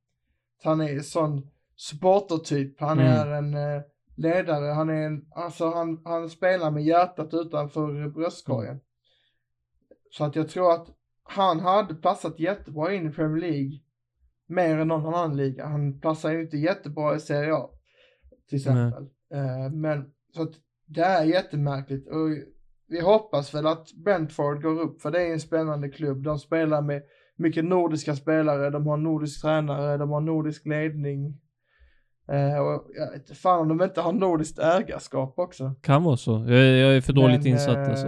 [0.64, 2.80] han är sån supportertyp.
[2.80, 3.12] Han Mm.
[3.12, 3.82] är en eh,
[4.16, 8.80] ledare, han är en, alltså han, han spelar med hjärtat utanför bröstkorgen.
[10.12, 10.86] Så att jag tror att
[11.22, 13.78] han hade passat jättebra in i Premier League.
[14.46, 15.66] Mer än någon annan liga.
[15.66, 17.70] Han passar ju inte jättebra i Serie A.
[18.48, 19.02] Till exempel.
[19.34, 20.52] Eh, men så att
[20.86, 22.08] det är jättemärkligt.
[22.08, 22.28] Och
[22.88, 25.02] vi hoppas väl att Brentford går upp.
[25.02, 26.22] För det är en spännande klubb.
[26.22, 27.02] De spelar med
[27.36, 28.70] mycket nordiska spelare.
[28.70, 29.96] De har nordisk tränare.
[29.96, 31.40] De har nordisk ledning.
[32.28, 35.74] Eh, och jag vet fan om de inte har nordiskt ägarskap också.
[35.82, 36.32] Kan vara så.
[36.48, 38.06] Jag, jag är för dåligt Men, insatt eh, alltså.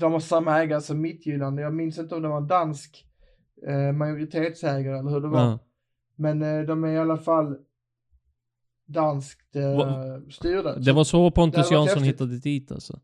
[0.00, 1.60] De har samma ägare som Mittjylland.
[1.60, 3.06] Jag minns inte om det var en dansk
[3.68, 5.40] eh, majoritetsägare eller hur det var.
[5.40, 5.58] Ja.
[6.16, 7.56] Men eh, de är i alla fall
[8.86, 10.78] danskt eh, Va- styrda.
[10.78, 13.00] Det var så Pontus Jansson hittade dit alltså.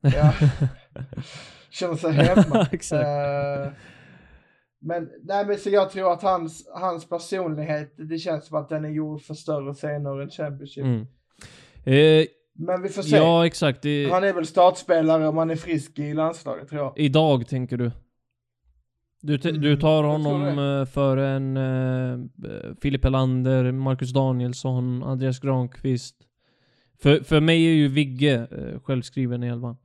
[0.00, 0.32] Ja.
[1.70, 2.66] Känner sig hemma.
[2.72, 3.06] Exakt.
[3.06, 3.72] Eh,
[4.78, 8.84] men, nej men så jag tror att hans, hans personlighet, det känns som att den
[8.84, 10.84] är gjord för större scener än Championship.
[10.84, 11.06] Mm.
[11.84, 12.26] Eh,
[12.60, 13.16] Men vi får se.
[13.16, 13.82] ja, exakt.
[13.82, 16.92] Det, Han är väl startspelare om han är frisk i landslaget tror jag.
[16.96, 17.90] Idag tänker du?
[19.22, 26.16] Du, Mm, du tar honom eh, för en eh, Filip Helander, Marcus Danielsson, Andreas Granqvist.
[27.02, 29.76] För, för mig är ju Vigge eh, självskriven i elvan.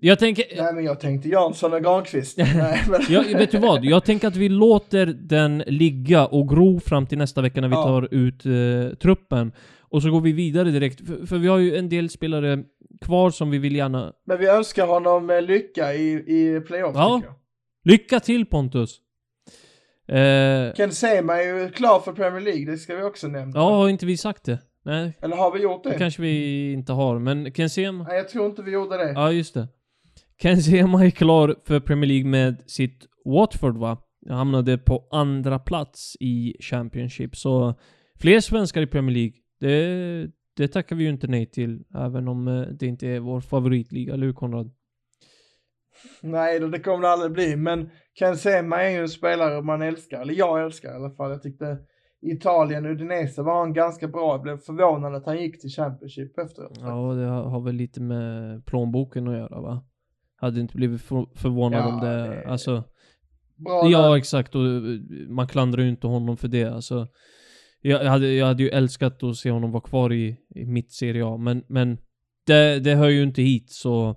[0.00, 0.44] Jag tänker...
[0.62, 2.36] Nej men jag tänkte Jansson och Granqvist.
[2.54, 3.00] nej, men...
[3.08, 3.84] Jag, vet du vad?
[3.84, 7.74] Jag tänker att vi låter den ligga och gro fram till nästa vecka när vi
[7.74, 7.82] Ja.
[7.82, 9.52] tar ut eh, truppen.
[9.90, 11.06] Och så går vi vidare direkt.
[11.06, 12.64] För, för vi har ju en del spelare
[13.00, 14.12] kvar som vi vill gärna...
[14.26, 17.16] men vi önskar honom eh, lycka i, i playoff Ja.
[17.16, 17.38] tycker jag.
[17.92, 19.00] Lycka till Pontus!
[20.08, 23.58] Eh, Ken Sema är ju klar för Premier League, det ska vi också nämna.
[23.60, 24.58] ja, har inte vi sagt det?
[24.84, 25.90] Nej, Eller har vi gjort det?
[25.90, 27.18] det kanske vi inte har.
[27.18, 28.04] Men Ken Sema...
[28.04, 29.12] Nej jag tror inte vi gjorde det.
[29.12, 29.68] Ja, just det.
[30.42, 33.98] Ken Sema är klar för Premier League med sitt Watford va?
[34.28, 37.74] Han hamnade på andra plats i Championship, så
[38.20, 39.32] fler svenskar i Premier League.
[39.60, 43.40] Det, det tackar vi ju inte nej till, även om eh, det inte är vår
[43.40, 44.70] favoritliga, eller hur Konrad?
[46.22, 47.56] Nej, det kommer det aldrig bli.
[47.56, 51.30] Men Ken Sema är ju en spelare man älskar, eller jag älskar i alla fall.
[51.30, 51.78] Jag tyckte
[52.22, 54.32] Italien, Udinese var han ganska bra.
[54.34, 56.78] Jag blev förvånad att han gick till Championship efteråt.
[56.80, 59.84] Ja, det har väl lite med plånboken att göra va?
[60.36, 62.84] Hade inte blivit för, förvånad Ja, om det, det- alltså
[63.56, 64.16] Bra Ja, där.
[64.16, 64.54] exakt.
[64.54, 66.64] Och eh, man klandrar ju inte honom för det.
[66.64, 67.08] Alltså,
[67.82, 71.26] jag, hade, jag hade ju älskat att se honom vara kvar i, i mitt Serie
[71.26, 71.98] A, men, men
[72.46, 74.16] det, det hör ju inte hit, så...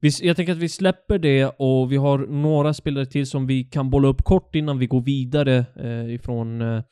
[0.00, 3.64] Vi, jag tänker att vi släpper det och vi har några spelare till som vi
[3.64, 6.82] kan bolla upp kort innan vi går vidare eh, ifrån eh,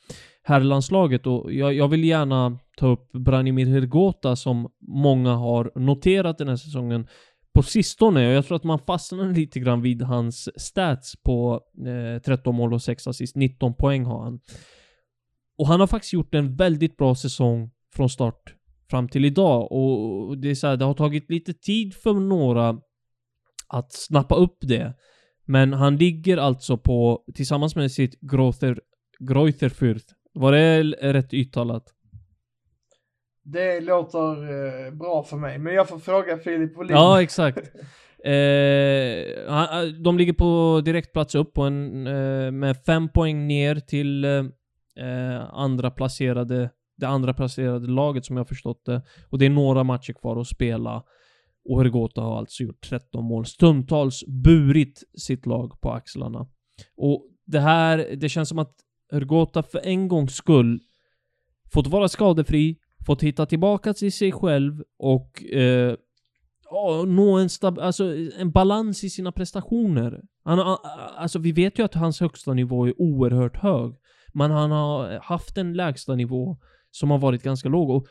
[0.43, 1.27] herrlandslaget.
[1.27, 6.55] Och jag, jag vill gärna ta upp Branimir Hrgota som många har noterat den här
[6.55, 7.07] säsongen
[7.53, 8.27] på sistone.
[8.27, 11.61] Och jag tror att man fastnar lite grann vid hans stats på
[12.15, 13.35] eh, 13 mål och 6 assist.
[13.35, 14.39] 19 poäng har han.
[15.61, 18.55] Och han har faktiskt gjort en väldigt bra säsong från start
[18.89, 19.71] fram till idag.
[19.71, 22.77] Och det är så här, det har tagit lite tid för några
[23.67, 24.93] att snappa upp det.
[25.45, 28.79] Men han ligger alltså på, tillsammans med sitt Grother,
[29.19, 30.05] Greuterfürth.
[30.33, 31.83] Var det rätt uttalat?
[33.43, 34.29] Det låter
[34.87, 35.57] eh, bra för mig.
[35.59, 36.95] Men jag får fråga Filip Wåhlin.
[36.95, 37.71] Ja, exakt.
[38.25, 44.25] Eh, han- de ligger på direktplats upp på en, eh, med fem poäng ner till
[44.25, 44.43] eh,
[45.01, 49.01] eh, andra placerade, det andra placerade laget som jag förstått det.
[49.29, 51.03] Och det är några matcher kvar att spela.
[51.69, 53.45] Och Hergota har alltså gjort 13 mål.
[53.45, 56.47] Stundtals burit sitt lag på axlarna.
[56.97, 58.75] Och det här, det känns som att
[59.11, 60.79] Hergota för en gångs skull
[61.73, 65.95] fått vara skadefri, fått hitta tillbaka till sig själv och eh,
[66.69, 68.03] oh, nå en, stab- alltså,
[68.37, 70.21] en balans i sina prestationer.
[70.43, 70.59] Han
[71.17, 73.93] alltså vi vet ju att hans högsta nivå är oerhört hög.
[74.33, 76.57] Men han har haft en lägsta nivå
[76.91, 77.89] som har varit ganska låg.
[77.89, 78.07] Och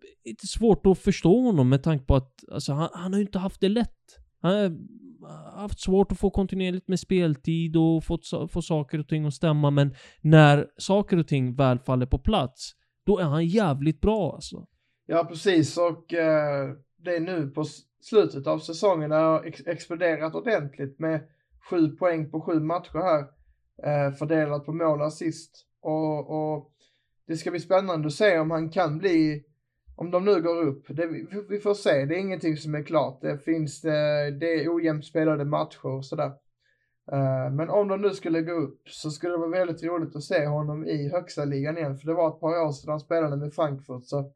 [0.00, 3.20] det är lite svårt att förstå honom med tanke på att alltså, han, han har
[3.20, 4.18] ju inte haft det lätt.
[4.40, 9.26] Han har haft svårt att få kontinuerligt med speltid och fått, få saker och ting
[9.26, 9.70] att stämma.
[9.70, 12.72] Men när saker och ting väl faller på plats,
[13.06, 14.66] då är han jävligt bra alltså.
[15.06, 15.76] Ja, precis.
[15.76, 17.64] Och eh, det är nu på
[18.00, 21.20] slutet av säsongen det har ex- exploderat ordentligt med
[21.70, 23.24] sju poäng på sju matcher här.
[23.82, 25.66] Eh, fördelat på mål och assist.
[25.80, 26.70] Och, och
[27.26, 29.44] det ska bli spännande att se om han kan bli,
[29.96, 30.86] om de nu går upp.
[30.88, 31.06] Det,
[31.48, 33.20] vi, får se, det är ingenting som är klart.
[33.20, 36.32] Det finns, eh, det är ojämnt spelade matcher och sådär.
[37.12, 40.22] Eh, men om de nu skulle gå upp så skulle det vara väldigt roligt att
[40.22, 41.98] se honom i högsta ligan igen.
[41.98, 44.04] För det var ett par år sedan han spelade med Frankfurt.
[44.04, 44.32] Så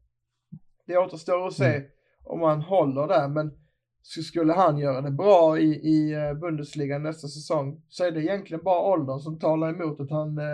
[0.86, 1.88] det återstår att se Mm.
[2.24, 3.28] om han håller där.
[3.28, 3.52] Men
[4.08, 8.22] så skulle han göra det bra i, i eh, Bundesliga nästa säsong så är det
[8.22, 10.44] egentligen bara åldern som talar emot att han eh,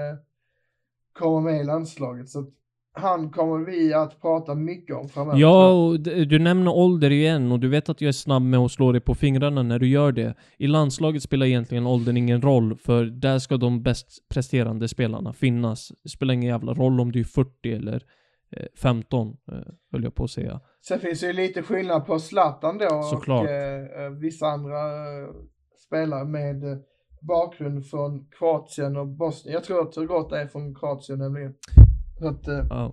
[1.12, 2.28] kommer med i landslaget.
[2.28, 2.46] Så
[2.92, 5.38] han kommer vi att prata mycket om framöver.
[5.38, 8.72] Ja, och du nämner ålder igen och du vet att jag är snabb med att
[8.72, 10.34] slå dig på fingrarna när du gör det.
[10.58, 15.92] I landslaget spelar egentligen åldern ingen roll, för där ska de bäst presterande spelarna finnas.
[16.02, 18.02] Det spelar ingen jävla roll om du är 40 eller
[18.56, 19.58] eh, 15, eh,
[19.92, 20.60] höll jag på att säga.
[20.88, 23.44] Sen finns det ju lite skillnad på Zlatan då Såklart.
[23.44, 25.28] och eh, eh, vissa andra eh,
[25.86, 26.78] spelare med eh,
[27.20, 29.54] bakgrund från Kroatien och Bosnien.
[29.54, 31.54] Jag tror att Turgota är från Kroatien nämligen.
[32.18, 32.92] Så att eh, Ja.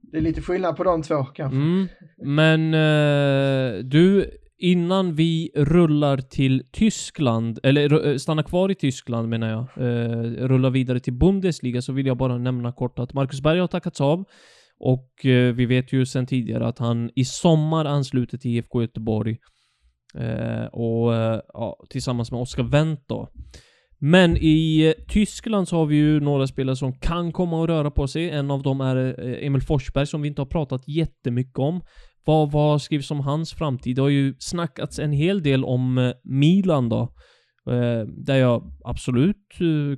[0.00, 1.56] det är lite skillnad på de två kanske.
[1.56, 1.86] Mm.
[2.16, 9.60] Men eh, du, innan vi rullar till Tyskland, eller stannar kvar i Tyskland menar jag,
[9.86, 13.66] eh, rullar vidare till Bundesliga så vill jag bara nämna kort att Marcus Berg har
[13.68, 14.24] tackats av.
[14.80, 19.36] Och eh, vi vet ju sedan tidigare att han i sommar ansluter till IFK Göteborg.
[20.14, 23.28] Eh, och eh, ja, tillsammans med Oskar Wendt då.
[24.00, 28.08] Men i Tyskland så har vi ju några spelare som kan komma och röra på
[28.08, 28.30] sig.
[28.30, 31.80] En av dem är Emil Forsberg som vi inte har pratat jättemycket om.
[32.24, 33.96] Vad, vad skrivs om hans framtid?
[33.96, 37.14] Det har ju snackats en hel del om Milan då.
[38.06, 39.46] Där jag absolut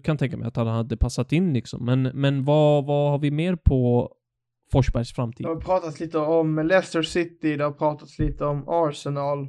[0.05, 1.85] kan tänka mig att han hade passat in liksom.
[1.85, 4.11] Men, men vad, vad har vi mer på
[4.73, 5.47] Forsbergs framtid?
[5.47, 9.47] Det har pratats lite om Leicester City, det har pratats lite om Arsenal.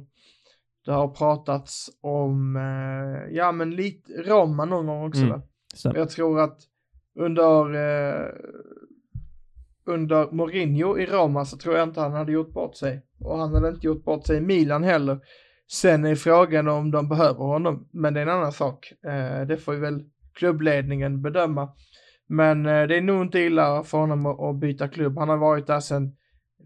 [0.84, 5.42] Det har pratats om, eh, ja men lite Roma någon gång också
[5.84, 5.96] Mm.
[5.96, 6.58] Jag tror att
[7.18, 8.28] under, eh,
[9.86, 13.02] under Mourinho i Roma så tror jag inte han hade gjort bort sig.
[13.20, 15.20] Och han hade inte gjort bort sig i Milan heller.
[15.72, 18.92] Sen är frågan om de behöver honom, men det är en annan sak.
[19.06, 20.04] Eh, det får ju väl
[20.34, 21.68] klubbledningen bedöma.
[22.28, 25.18] Men eh, det är nog inte illa för honom att, att byta klubb.
[25.18, 26.16] Han har varit där sedan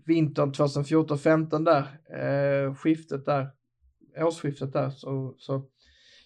[0.07, 1.85] vintern 2014-15 där,
[2.21, 3.49] eh, skiftet där,
[4.21, 4.91] årsskiftet där.
[4.91, 5.65] Så, så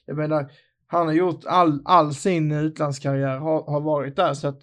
[0.05, 0.51] jag menar,
[0.87, 4.63] han har gjort all, all sin utlandskarriär, har, har varit där så att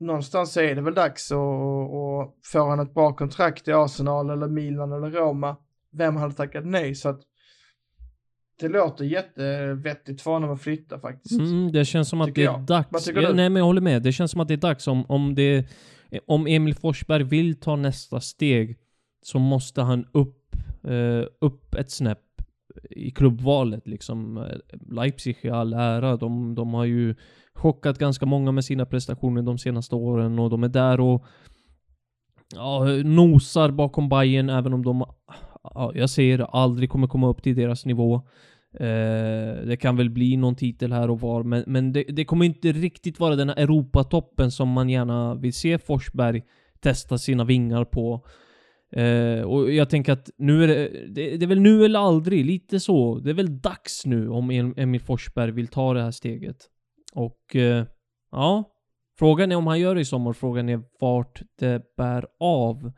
[0.00, 4.48] någonstans är det väl dags och, och får han ett bra kontrakt i Arsenal eller
[4.48, 5.56] Milan eller Roma,
[5.92, 6.94] vem hade tackat nej?
[6.94, 7.20] Så att
[8.60, 11.40] det låter jättevettigt för honom att flytta faktiskt.
[11.40, 12.60] Mm, det känns som att Tycker det är jag.
[12.60, 13.08] dags.
[13.14, 14.02] Ja, nej, men jag håller med.
[14.02, 14.86] Det känns som att det är dags.
[14.86, 15.66] Om, om, det,
[16.26, 18.78] om Emil Forsberg vill ta nästa steg
[19.22, 22.18] så måste han upp, eh, upp ett snäpp
[22.90, 24.46] i klubbvalet liksom.
[24.90, 26.16] Leipzig i all ära.
[26.16, 27.14] De, de har ju
[27.54, 31.24] chockat ganska många med sina prestationer de senaste åren och de är där och
[32.54, 35.04] ja, nosar bakom Bayern även om de,
[35.94, 38.14] jag säger det, aldrig kommer komma upp till deras nivå.
[38.74, 42.46] Eh, det kan väl bli någon titel här och var, men, men det, det kommer
[42.46, 46.42] inte riktigt vara den här Europatoppen som man gärna vill se Forsberg
[46.80, 48.26] testa sina vingar på.
[48.92, 52.46] Eh, och jag tänker att nu är det, det, det är väl nu eller aldrig,
[52.46, 53.18] lite så.
[53.18, 56.56] Det är väl dags nu om Emil Forsberg vill ta det här steget.
[57.14, 57.84] Och eh,
[58.30, 58.64] ja,
[59.18, 60.32] frågan är om han gör det i sommar.
[60.32, 62.92] Frågan är vart det bär av.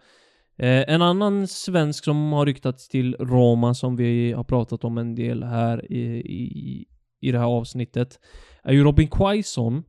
[0.63, 5.15] Eh, en annan svensk som har ryktats till Roma som vi har pratat om en
[5.15, 6.87] del här i, i,
[7.21, 8.21] i det här avsnittet
[8.63, 9.85] är ju Robin Quaison.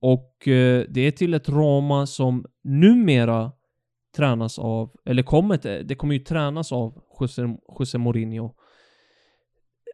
[0.00, 3.52] Och eh, det är till ett Roma som numera
[4.16, 7.42] tränas av, eller kommer, det kommer ju tränas av José,
[7.78, 8.54] José Mourinho.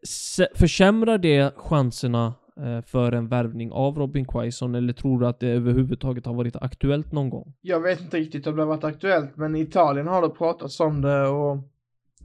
[0.03, 5.41] Se, försämrar det chanserna Eh, för en värvning av Robin Quaison eller tror du att
[5.41, 7.55] det överhuvudtaget har varit aktuellt någon gång?
[7.61, 10.81] Jag vet inte riktigt om det har varit aktuellt, men i Italien har det pratats
[10.81, 11.55] om det och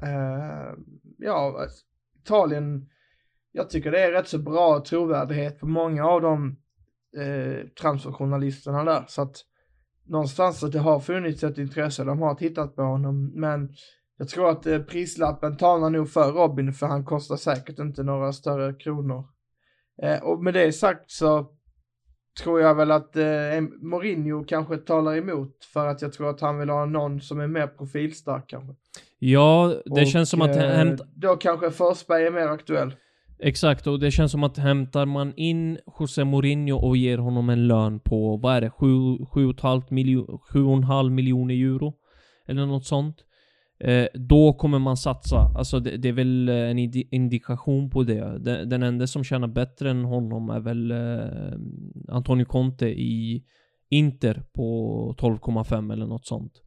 [0.03, 0.73] eh,
[1.17, 1.85] ja, alltså,
[2.23, 2.89] Italien,
[3.51, 6.57] jag tycker det är rätt så bra trovärdighet på många av de
[7.17, 9.35] eh, transferjournalisterna där, så att
[10.05, 13.73] någonstans så det har funnits ett intresse, de har tittat på honom, men
[14.17, 18.33] jag tror att eh, prislappen talar nog för Robin, för han kostar säkert inte några
[18.33, 19.27] större kronor.
[20.01, 21.47] Eh, och med det sagt så
[22.43, 23.23] tror jag väl att eh,
[23.81, 27.47] Mourinho kanske talar emot för att jag tror att han vill ha någon som är
[27.47, 28.75] mer profilstark kanske.
[29.19, 32.95] Ja, det Och, känns som att eh, hämt, Då kanske Forsberg är mer aktuell.
[33.39, 37.67] Exakt, och det känns som att hämtar man in José Mourinho och ger honom en
[37.67, 41.93] lön på, vad är det, 7,5 miljoner, 7,5 miljoner euro?
[42.47, 43.17] Eller något sånt.
[43.83, 45.51] Eh, då kommer man satsa.
[45.55, 48.39] Alltså det, det är väl eh, en indi- indikation på det.
[48.39, 53.43] Den, den enda som tjänar bättre än honom är väl eh, Antonio Conte i
[53.89, 56.61] Inter på 12,5 eller något sånt.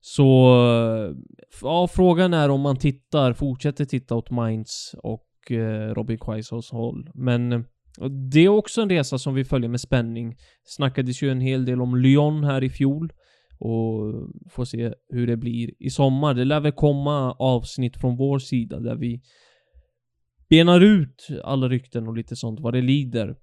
[0.00, 1.16] Så, eh,
[1.62, 7.10] ja, frågan är om man tittar, fortsätter titta åt Mainz och eh, Robin Quaisos håll.
[7.14, 7.60] Men eh,
[8.32, 10.36] det är också en resa som vi följer med spänning.
[10.64, 13.12] Snackades ju en hel del om Lyon här i fjol.
[13.64, 16.34] Och får se hur det blir i sommar.
[16.34, 19.20] Det lär väl komma avsnitt från vår sida där vi
[20.48, 23.36] benar ut alla rykten och lite sånt vad det lider.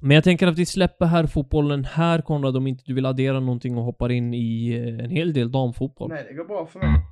[0.00, 3.40] Men jag tänker att vi släpper här fotbollen här Konrad om inte du vill addera
[3.40, 6.08] någonting och hoppar in i eh, en hel del damfotboll.
[6.08, 7.11] Nej, det går bra för mig.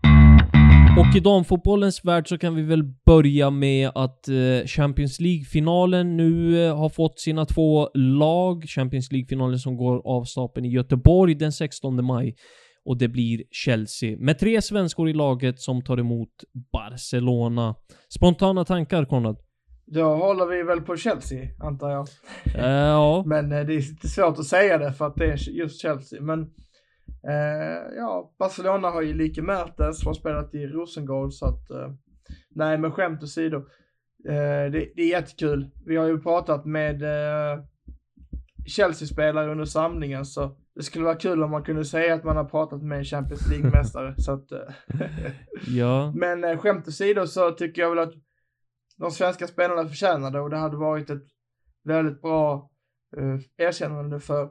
[0.98, 6.64] Och i damfotbollens värld så kan vi väl börja med att eh, Champions League-finalen nu
[6.64, 8.64] eh, har fått sina två lag.
[8.64, 12.36] Champions League-finalen som går av stapeln i Göteborg den 16 maj.
[12.84, 14.16] Och det blir Chelsea.
[14.18, 16.28] Med tre svenskor i laget som tar emot
[16.72, 17.74] Barcelona.
[18.08, 19.36] Spontana tankar Konrad?
[19.86, 22.08] Då håller vi väl på Chelsea, antar jag.
[22.54, 23.22] Eh, ja.
[23.26, 26.20] Men det är lite svårt att säga det för att det är just Chelsea.
[26.20, 26.46] Men
[27.28, 31.92] eh, ja, Barcelona har ju Like Mertens som har spelat i Rosengård så att eh,
[32.54, 33.56] Nej, men skämt åsido.
[34.28, 35.70] Eh, det, det är jättekul.
[35.86, 37.64] Vi har ju pratat med eh,
[38.66, 42.44] Chelsea-spelare under samlingen så det skulle vara kul om man kunde säga att man har
[42.44, 44.14] pratat med en Champions League-mästare.
[44.16, 44.58] så att, eh,
[45.68, 46.12] Ja.
[46.16, 48.14] men eh, skämt åsido så tycker jag väl att
[48.96, 51.26] de svenska spelarna förtjänar det och det hade varit ett
[51.84, 52.70] väldigt bra
[53.16, 54.48] eh, erkännande för,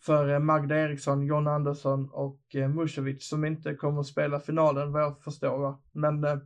[0.00, 4.92] för eh, Magda Eriksson, John Andersson och eh, Musovic som inte kommer att spela finalen
[4.92, 5.58] vad jag förstår.
[5.58, 5.78] Va?
[5.92, 6.38] Men eh,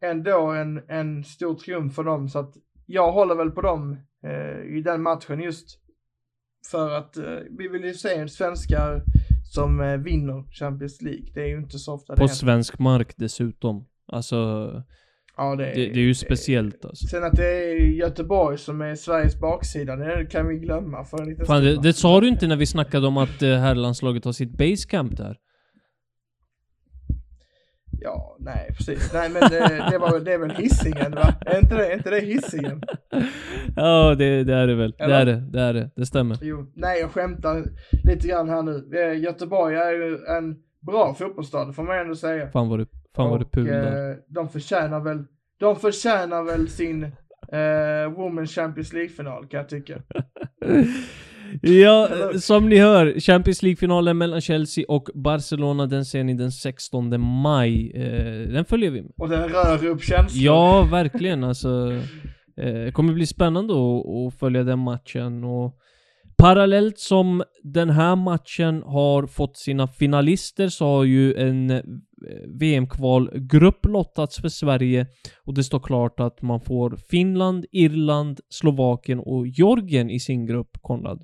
[0.00, 2.54] ändå en, en stor triumf för dem så att
[2.86, 5.80] jag håller väl på dem eh, i den matchen just
[6.70, 9.02] för att eh, vi vill ju se en svenskar
[9.52, 11.30] som eh, vinner Champions League.
[11.34, 13.84] Det är ju inte så ofta det På svensk mark dessutom.
[14.06, 14.70] Alltså,
[15.36, 17.06] Ja, det, det, det är ju speciellt alltså.
[17.06, 21.28] Sen att det är Göteborg som är Sveriges baksida, det kan vi glömma för en
[21.28, 24.32] liten Fan, det, det sa du inte när vi snackade om att eh, herrlandslaget har
[24.32, 25.36] sitt basecamp där.
[28.00, 29.12] Ja, nej precis.
[29.12, 31.34] Nej men det, det, var, det är väl hissingen va?
[31.40, 32.82] Är inte det, är inte det hissingen?
[33.76, 34.94] Ja, det, det är det väl.
[34.98, 35.20] Det Eller?
[35.20, 35.90] är det, det är det.
[35.96, 36.38] Det stämmer.
[36.42, 37.64] Jo, nej jag skämtar
[38.04, 38.90] lite grann här nu.
[38.94, 40.56] Eh, Göteborg är ju en
[40.86, 42.50] bra fotbollsstad, det får man ändå säga.
[42.50, 44.10] Fan vad du, fan vad du Och, pudlar.
[44.10, 45.24] eh, de förtjänar väl,
[45.60, 47.08] de förtjänar väl sin eh,
[48.16, 50.02] Women's Champions League-final kan jag tycka.
[51.62, 52.08] Ja,
[52.40, 57.92] som ni hör, Champions League-finalen mellan Chelsea och Barcelona, den ser ni den 16 maj.
[57.94, 59.12] Eh, den följer vi med.
[59.18, 60.44] Och den rör upp känslor.
[60.44, 61.92] Ja, verkligen alltså.
[62.56, 65.78] Eh, Det kommer bli spännande att, att följa den matchen och
[66.38, 71.82] parallellt som den här matchen har fått sina finalister så har ju en eh,
[72.60, 75.06] VM-kvalgrupp lottats för Sverige
[75.44, 80.70] och det står klart att man får Finland, Irland, Slovakien och Georgien i sin grupp,
[80.80, 81.22] Konrad.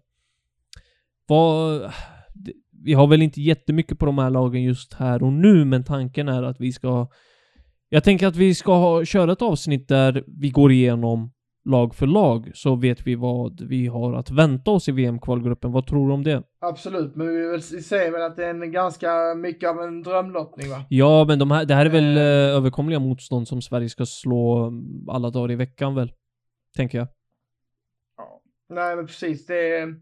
[1.29, 1.93] Vad...
[2.85, 6.29] Vi har väl inte jättemycket på de här lagen just här och nu, men tanken
[6.29, 7.09] är att vi ska
[7.89, 11.33] jag tänker att vi ska ha, köra ett avsnitt där vi går igenom
[11.65, 15.73] lag för lag, så vet vi vad vi har att vänta oss i VM-kvalgruppen.
[15.73, 16.43] Vad tror du om det?
[16.61, 20.85] Absolut, men vi säger väl att det är en ganska mycket av en drömlottning va?
[20.89, 22.23] Ja, men de här, det här är väl Eh.
[22.23, 26.13] eh, överkomliga motstånd som Sverige ska slå mm, alla dagar i veckan väl?
[26.77, 27.09] Tänker jag.
[28.69, 29.95] Nej men precis, det,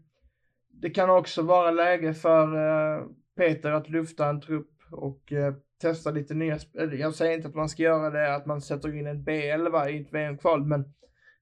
[0.81, 3.03] det kan också vara läge för eh,
[3.37, 6.57] Peter att lyfta en trupp och eh, testa lite nya,
[6.99, 10.01] jag säger inte att man ska göra det, att man sätter in en B11 i
[10.01, 10.93] ett VM-kval, men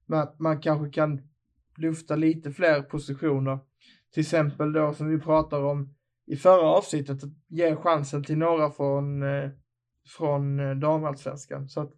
[0.10, 1.22] man, man kanske kan
[1.78, 3.60] lyfta lite fler positioner.
[4.14, 5.96] Till exempel då som vi pratar om
[6.28, 9.50] i förra avsnittet, att ge chansen till några från, eh,
[10.18, 11.70] från eh, damallsvenskan.
[11.70, 11.94] Så att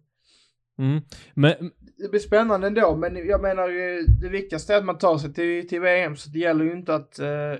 [0.78, 1.00] Mm.
[1.34, 3.68] Men, det blir spännande ändå, men jag menar
[4.20, 6.94] det viktigaste är att man tar sig till, till VM, så det gäller ju inte
[6.94, 7.54] att eh,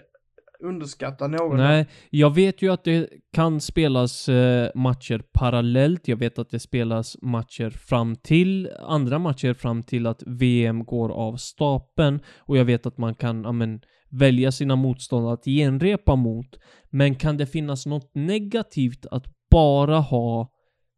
[0.63, 1.57] underskatta någon.
[1.57, 6.09] nej, jag vet ju att det kan spelas eh, matcher parallellt.
[6.09, 11.09] Jag vet att det spelas matcher fram till, andra matcher fram till att VM går
[11.09, 12.21] av stapeln.
[12.39, 16.59] Och jag vet att man kan, amen, välja sina motståndare att genrepa mot.
[16.91, 20.53] Men kan det finnas något negativt att bara ha,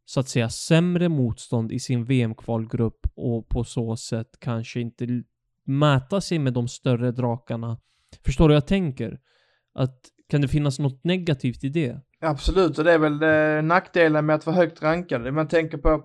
[0.05, 5.23] så att säga, sämre motstånd i sin VM-kvalgrupp och på så sätt kanske inte
[5.65, 7.79] mäta sig med de större drakarna?
[8.25, 9.19] Förstår du vad jag tänker?
[9.75, 12.01] Att, kan det finnas något negativt i det?
[12.21, 15.33] Absolut, och det är väl eh, nackdelen med att vara högt rankade.
[15.33, 16.05] Man tänker på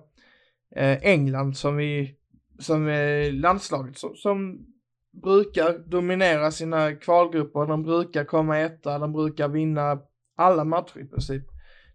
[0.76, 2.14] eh, England som vi,
[2.58, 4.66] som eh, landslaget som, som
[5.22, 7.66] brukar dominera sina kvalgrupper.
[7.66, 9.98] De brukar komma etta, de brukar vinna
[10.36, 11.42] alla matcher i princip.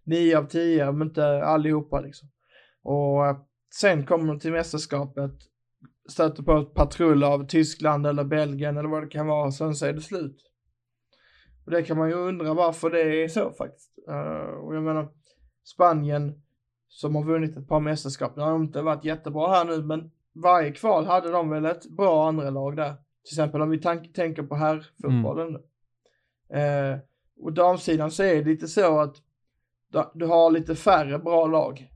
[0.04, 2.28] Nio av tio, om inte allihopa liksom.
[2.82, 3.36] Och eh,
[3.74, 5.32] sen kommer de till mästerskapet,
[6.08, 9.86] stöter på ett patrull av Tyskland eller Belgien eller vad det kan vara, sen så
[9.86, 10.36] är det slut.
[11.66, 13.90] Och det kan man ju undra varför det är så faktiskt.
[14.08, 15.08] Eh, och jag menar,
[15.64, 16.42] Spanien
[16.88, 20.72] som har vunnit ett par mästerskap, det har inte varit jättebra här nu, men varje
[20.72, 22.94] kval hade de väl ett bra andra lag där.
[22.94, 23.78] Till exempel om vi
[24.14, 25.54] tänker på herrfotbollen.
[26.52, 26.98] Eh,
[27.40, 29.16] och damsidan så är det lite så att
[30.14, 31.92] du- har lite färre bra lag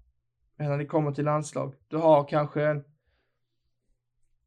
[0.59, 1.75] när det kommer till landslag.
[1.89, 2.85] Du har kanske en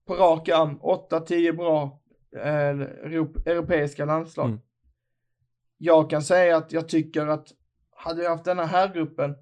[0.07, 1.99] på rak arm 8-10 bra
[2.35, 4.45] eh, europ- europeiska landslag.
[4.47, 4.59] Mm.
[5.85, 7.47] Jag kan säga att jag tycker att
[7.95, 9.35] hade vi haft denna här gruppen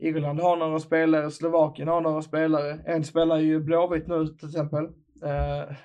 [0.00, 2.80] Irland har några spelare, Slovakien har några spelare.
[2.84, 4.84] En spelar ju Blåvitt nu till exempel.
[5.24, 5.76] Eh,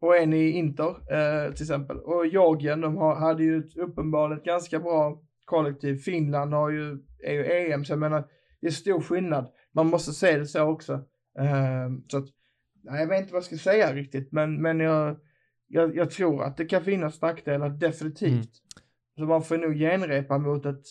[0.00, 1.96] och en i Inter eh, till exempel.
[1.96, 5.96] Och Georgien, de har, hade ju uppenbarligen ett ganska bra kollektiv.
[5.96, 8.24] Finland har ju, är ju EM, så jag menar,
[8.60, 9.48] det är stor skillnad.
[9.72, 10.92] Man måste se det så också.
[11.38, 12.26] Eh, så att,
[12.82, 15.16] nej, jag vet inte vad jag ska säga riktigt, men, men jag,
[15.68, 18.32] jag, jag tror att det kan finnas nackdelar, definitivt.
[18.32, 18.46] Mm.
[19.18, 20.84] Så man får nog genrepa mot ett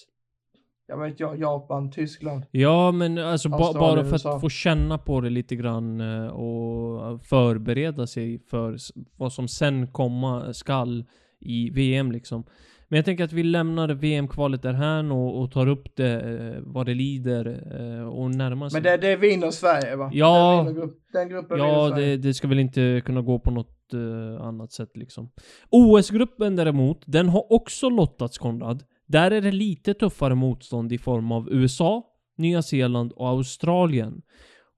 [0.88, 2.44] jag vet jag, Japan, Tyskland.
[2.52, 4.36] Ja, men alltså ba bara för USA.
[4.36, 8.78] att få känna på det lite grann eh, och förbereda sig för
[9.18, 11.06] vad som sen komma skall
[11.40, 12.44] i VM liksom.
[12.88, 16.86] Men jag tänker att vi lämnar VM-kvalet därhän och, och tar upp det eh, vad
[16.86, 17.46] det lider
[17.80, 18.82] eh, och närmar sig.
[18.82, 20.10] Men det, det vinner Sverige va?
[20.14, 20.56] Ja.
[20.58, 22.06] Den, vinner grupp, den gruppen vinner Ja, Sverige.
[22.06, 25.30] det, det ska väl inte kunna gå på något eh, annat sätt liksom.
[25.70, 28.84] OS-gruppen däremot, den har också lottats Konrad.
[29.08, 32.04] Där är det lite tuffare motstånd i form av USA,
[32.38, 34.22] Nya Zeeland och Australien.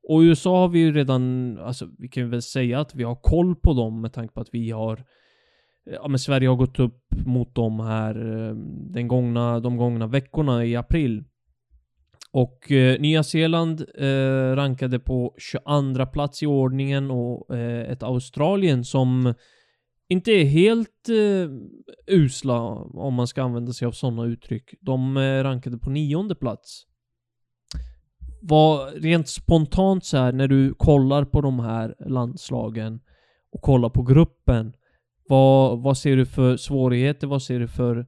[0.10, 3.16] Och USA har vi ju redan, alltså vi kan ju väl säga att vi har
[3.16, 5.06] koll på dem med tanke på att vi har
[5.92, 8.56] Ja men Sverige har gått upp mot dem här eh,
[8.94, 11.24] den gångna, de gångna veckorna i april.
[12.38, 18.84] Och eh, Nya Zeeland eh, rankade på 22 plats i ordningen och eh, ett Australien
[18.84, 19.34] som
[20.10, 21.50] inte är helt eh,
[22.16, 22.62] usla
[22.94, 24.74] om man ska använda sig av sådana uttryck.
[24.82, 26.84] De eh, rankade på nionde plats.
[28.42, 33.00] Vad rent spontant så här när du kollar på de här landslagen
[33.52, 34.74] och kollar på gruppen.
[35.30, 37.28] Vad, vad ser du för svårigheter?
[37.28, 38.08] Vad ser du för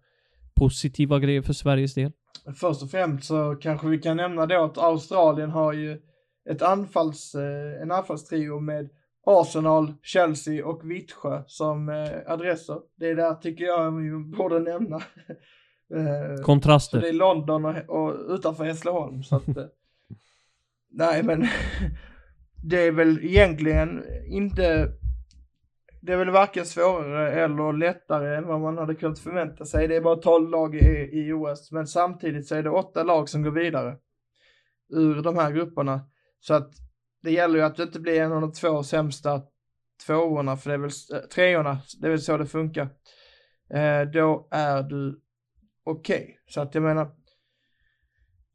[0.56, 2.12] positiva grejer för Sveriges del?
[2.56, 6.02] Först och främst så kanske vi kan nämna då att Australien har ju
[6.50, 8.90] ett anfalls, eh, en anfallstrio med
[9.26, 12.78] Arsenal, Chelsea och Vittsjö som eh, adresser.
[12.96, 15.02] Det där tycker jag vi borde nämna.
[15.96, 17.02] Eh, Så Kontraster.
[17.02, 19.24] det är London och, och utanför Hässleholm.
[19.24, 19.48] Så att,
[20.92, 21.48] nej men
[22.64, 24.92] det är väl egentligen inte,
[26.02, 29.88] det är väl varken svårare eller lättare än vad man hade kunnat förvänta sig.
[29.88, 33.30] Det är bara 12 lag i, i OS, men samtidigt så är det åtta lag
[33.30, 33.98] som går vidare
[34.90, 36.02] ur de här grupperna.
[36.40, 36.72] Så att
[37.24, 39.42] det gäller ju att det inte blir en av de två sämsta
[40.06, 42.90] tvåorna, för det är väl, eh, treorna, det är väl så det funkar.
[43.74, 45.22] Eh, då är du
[45.84, 46.40] okej.
[46.48, 47.12] Så att jag menar,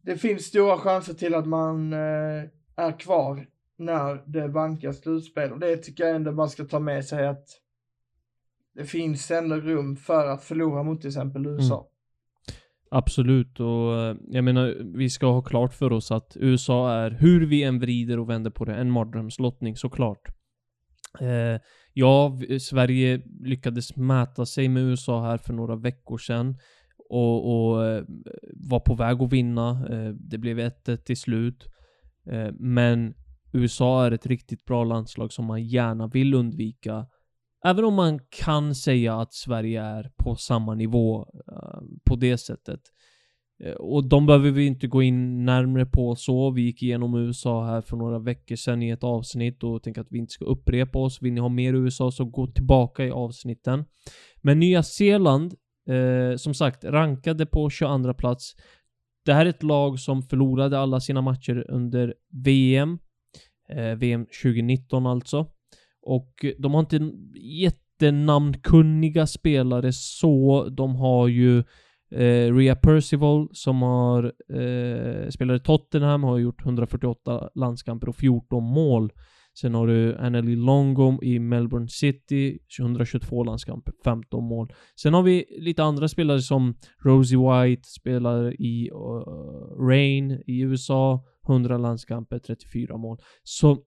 [0.03, 2.43] det finns stora chanser till att man eh,
[2.77, 5.53] är kvar när det vankas slutspel.
[5.53, 7.47] Och det tycker jag ändå man ska ta med sig att
[8.75, 11.91] det finns ändå rum för att förlora mot till exempel USA.
[12.91, 17.47] Absolut, och eh, jag menar, vi ska ha klart för oss att USA är, hur
[17.47, 20.29] vi än vrider och vänder på det, en mardrömslottning såklart.
[21.21, 21.61] Eh,
[21.93, 26.57] ja, Sverige lyckades mäta sig med USA här för några veckor sedan.
[27.09, 28.05] Och, och eh,
[28.55, 29.87] var på väg att vinna.
[29.91, 31.69] Eh, det blev 1-1 till slut.
[32.31, 33.15] Eh, men
[33.55, 37.07] USA är ett riktigt bra landslag som man gärna vill undvika.
[37.65, 42.81] Även om man kan säga att Sverige är på samma nivå eh, på det sättet.
[43.65, 46.51] Eh, och de behöver vi inte gå in närmre på så.
[46.51, 50.13] Vi gick igenom USA här för några veckor sedan i ett avsnitt och tänkte att
[50.13, 51.23] vi inte ska upprepa oss.
[51.23, 53.85] Vill ni ha mer USA så gå tillbaka i avsnitten.
[54.43, 55.55] Men Nya Zeeland,
[55.89, 58.55] eh, som sagt, rankade på 22 plats.
[59.25, 62.99] Det här är ett lag som förlorade alla sina matcher under VM.
[63.77, 65.47] Eh, VM 2019 alltså.
[66.03, 70.69] Och de har inte jättenamnkunniga spelare så.
[70.71, 71.59] De har ju
[72.11, 78.65] eh, Rhea Percival som har eh, spelat i Tottenham, har gjort 148 landskamper och 14
[78.65, 79.13] mål.
[79.55, 84.73] Sen har du Anneli Longo i Melbourne City, 122 landskamper, 15 mål.
[84.97, 86.75] Sen har vi lite andra spelare som
[87.05, 93.19] Rosie White, spelar i eh, uh, Rain i USA, 100 landskamper, 34 mål.
[93.43, 93.85] Så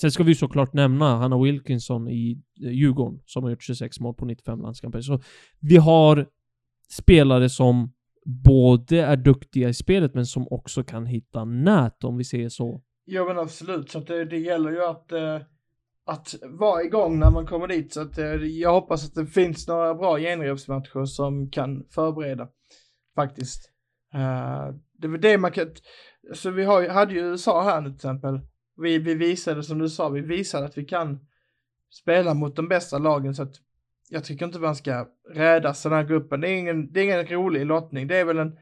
[0.00, 4.14] Sen ska vi såklart nämna Hanna Wilkinson i eh, Djurgården, som har gjort 26 mål
[4.14, 5.00] på 95 landskamper.
[5.00, 5.20] Så
[5.60, 6.26] vi har
[6.90, 7.92] spelare som
[8.26, 12.82] både är duktiga i spelet, men som också kan hitta nät, om vi säger så.
[13.06, 15.40] Jo men absolut, så att det, det gäller ju att, eh,
[16.06, 17.92] att vara igång när man kommer dit.
[17.92, 22.48] Så att eh, jag hoppas att det finns några bra genrepsmatcher som kan förbereda.
[23.14, 23.70] Faktiskt.
[24.14, 25.70] Eh, det var det man kan,
[26.34, 28.40] så vi har, hade ju USA här nu till exempel.
[28.76, 31.26] Vi, vi visade som du sa, vi visade att vi kan
[31.90, 33.54] spela mot de bästa lagen så att
[34.08, 36.40] jag tycker inte man ska rädas den här gruppen.
[36.40, 38.06] Det är ingen, det är ingen rolig lottning.
[38.06, 38.58] Det är väl en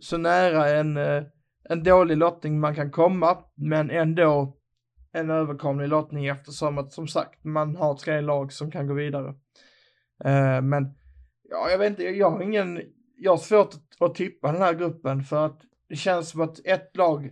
[0.00, 1.22] så nära en eh,
[1.68, 4.56] en dålig lottning man kan komma, men ändå
[5.12, 9.28] en överkomlig lottning eftersom att som sagt man har tre lag som kan gå vidare.
[10.24, 10.94] Eh, men
[11.50, 12.82] ja, jag vet inte, jag har ingen,
[13.16, 16.66] jag har svårt att, att tippa den här gruppen för att det känns som att
[16.66, 17.30] ett lag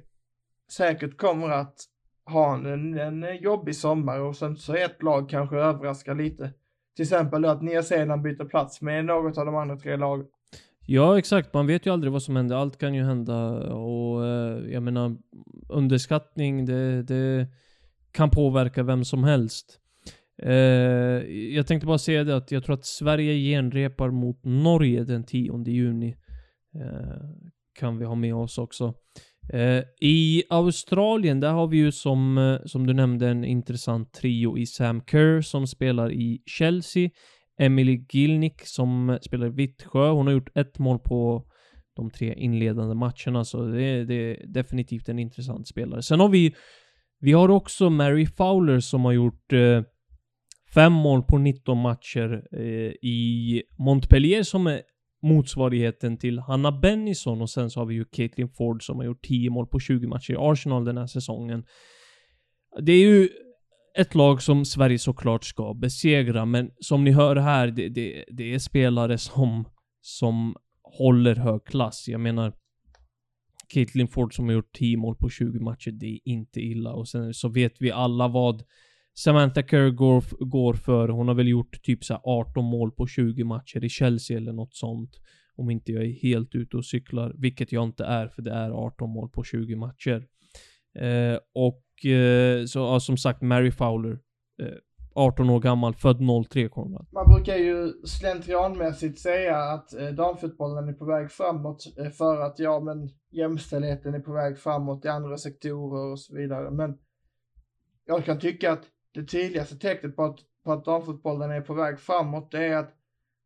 [0.72, 1.74] säkert kommer att
[2.26, 6.52] ha en, en jobbig sommar och sen så ett lag kanske överraskar lite.
[6.96, 10.26] Till exempel att Nya Zeeland byter plats med något av de andra tre lagen.
[10.90, 11.54] Ja, exakt.
[11.54, 12.56] Man vet ju aldrig vad som händer.
[12.56, 15.16] Allt kan ju hända och eh, jag menar
[15.68, 17.48] underskattning, det, det
[18.12, 19.80] kan påverka vem som helst.
[20.42, 20.54] Eh,
[21.54, 25.64] jag tänkte bara säga det att jag tror att Sverige genrepar mot Norge den 10
[25.66, 26.16] juni.
[26.74, 27.20] Eh,
[27.78, 28.94] kan vi ha med oss också.
[29.52, 34.58] Eh, I Australien, där har vi ju som, eh, som du nämnde en intressant trio
[34.58, 37.10] i Sam Kerr som spelar i Chelsea.
[37.58, 40.10] Emily Gilnick som spelar i Vittsjö.
[40.10, 41.44] Hon har gjort ett mål på
[41.96, 46.02] de tre inledande matcherna, så det är, det är definitivt en intressant spelare.
[46.02, 46.54] Sen har vi,
[47.20, 49.82] vi har också Mary Fowler som har gjort eh,
[50.74, 54.82] fem mål på 19 matcher eh, i Montpellier som är
[55.22, 59.24] motsvarigheten till Hanna Bennison och sen så har vi ju Caitlin Ford som har gjort
[59.24, 61.64] 10 mål på 20 matcher i Arsenal den här säsongen.
[62.80, 63.28] Det är ju
[63.94, 68.54] ett lag som Sverige såklart ska besegra, men som ni hör här, det, det, det
[68.54, 69.68] är spelare som,
[70.00, 72.08] som håller hög klass.
[72.08, 72.52] Jag menar,
[73.68, 76.92] Caitlin Ford som har gjort 10 mål på 20 matcher, det är inte illa.
[76.92, 78.62] Och sen så vet vi alla vad
[79.14, 81.08] Samantha Kerr går, går för.
[81.08, 84.74] Hon har väl gjort typ så 18 mål på 20 matcher i Chelsea eller något
[84.74, 85.10] sånt.
[85.56, 88.70] Om inte jag är helt ute och cyklar, vilket jag inte är, för det är
[88.70, 90.26] 18 mål på 20 matcher.
[90.98, 94.18] Eh, och eh, så, ja, som sagt, Mary Fowler.
[94.62, 94.74] Eh,
[95.18, 96.20] 18 år gammal, född
[96.50, 97.06] 03 Konrad.
[97.12, 102.58] Man brukar ju slentrianmässigt säga att eh, damfotbollen är på väg framåt eh, för att
[102.58, 106.70] ja, men jämställdheten är på väg framåt i andra sektorer och så vidare.
[106.70, 106.98] Men
[108.06, 108.82] jag kan tycka att
[109.14, 112.94] det tydligaste tecknet på att, på att damfotbollen är på väg framåt, det är att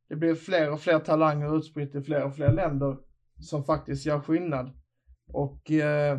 [0.08, 2.96] det blir fler och fler talanger utspritt i fler och fler länder
[3.40, 4.70] som faktiskt gör skillnad.
[5.32, 6.18] Och eh,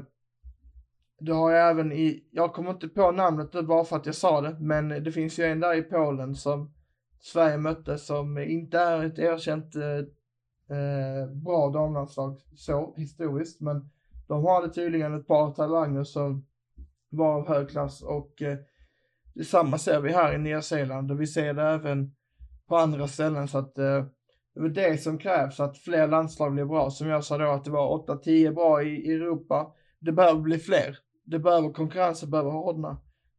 [1.19, 4.15] du har ju även i, jag kommer inte på namnet nu bara för att jag
[4.15, 6.73] sa det, men det finns ju en där i Polen som
[7.19, 13.89] Sverige mötte som inte är ett erkänt eh, eh, bra damlandslag så historiskt, men
[14.27, 16.45] de hade tydligen ett par talanger som
[17.09, 18.57] var av hög klass och eh,
[19.35, 22.11] Detsamma ser vi här i Nya Zeeland och vi ser det även
[22.67, 24.05] på andra ställen så att eh,
[24.55, 26.89] det är det som krävs, att fler landslag blir bra.
[26.89, 29.71] Som jag sa då att det var 8-10 bra i Europa.
[30.03, 30.97] Det behöver bli fler.
[31.25, 32.89] Det behöver, konkurrensen behöver hårdna.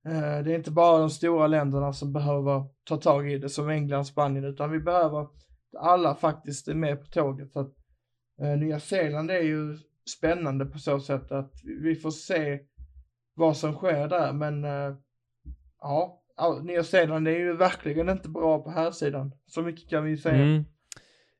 [0.06, 3.68] Eh, det är inte bara de stora länderna som behöver ta tag i det som
[3.68, 5.26] England, Spanien, utan vi behöver
[5.78, 7.52] alla faktiskt är med på tåget.
[7.52, 7.74] Så att,
[8.40, 9.78] eh, Nya Zeeland är ju
[10.18, 12.60] spännande på så sätt att vi får se
[13.34, 14.96] vad som sker där, men eh,
[15.80, 16.22] ja,
[16.62, 19.34] Nya Zeeland är ju verkligen inte bra på här sidan.
[19.46, 20.42] Så mycket kan vi säga.
[20.42, 20.64] Mm.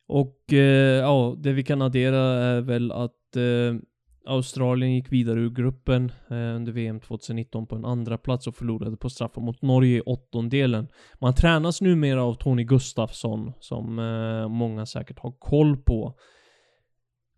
[0.07, 3.81] Och eh, ja, det vi kan addera är väl att eh,
[4.27, 8.97] Australien gick vidare ur gruppen eh, under VM 2019 på en andra plats och förlorade
[8.97, 10.89] på straffar mot Norge i åttondelen.
[11.21, 16.19] Man tränas numera av Tony Gustafsson, som eh, många säkert har koll på.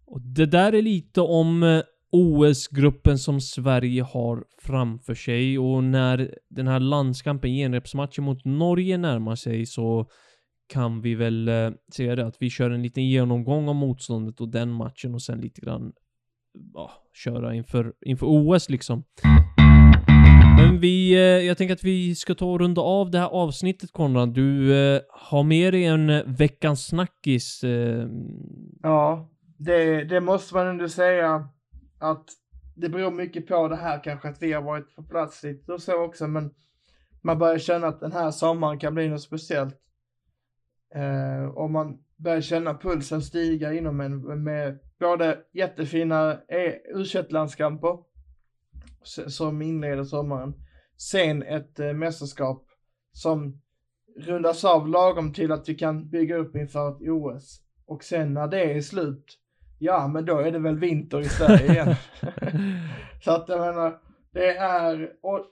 [0.07, 6.35] Och det där är lite om eh, OS-gruppen som Sverige har framför sig och när
[6.49, 10.07] den här landskampen, genrepsmatchen mot Norge närmar sig så
[10.69, 14.49] kan vi väl eh, säga det att vi kör en liten genomgång av motståndet och
[14.49, 15.93] den matchen och sen lite grann
[16.75, 19.05] ja, köra inför, inför OS liksom.
[20.57, 23.93] Men vi, eh, jag tänker att vi ska ta och runda av det här avsnittet
[23.93, 24.35] Konrad.
[24.35, 27.65] Du eh, har med dig en eh, veckans snackis.
[28.83, 31.49] Ja, det, det måste man ändå säga
[31.99, 32.25] att
[32.77, 35.83] det beror mycket på det här kanske att vi har varit på plats lite och
[35.83, 36.51] så också, men
[37.23, 39.77] man börjar känna att den här sommaren kan bli något speciellt.
[40.95, 47.99] Eh, och man börjar känna pulsen stiga inom en med både jättefina e u landskamper
[49.27, 50.55] som inleder sommaren.
[50.97, 52.67] Sen ett eh, mästerskap
[53.13, 53.63] som
[54.17, 57.61] rundas av lagom till att vi kan bygga upp inför ett OS.
[57.87, 59.39] Och sen när det är slut
[59.79, 61.95] ja men då är det väl vinter i Sverige igen.
[63.25, 63.99] så att jag menar,
[64.31, 65.47] det är, och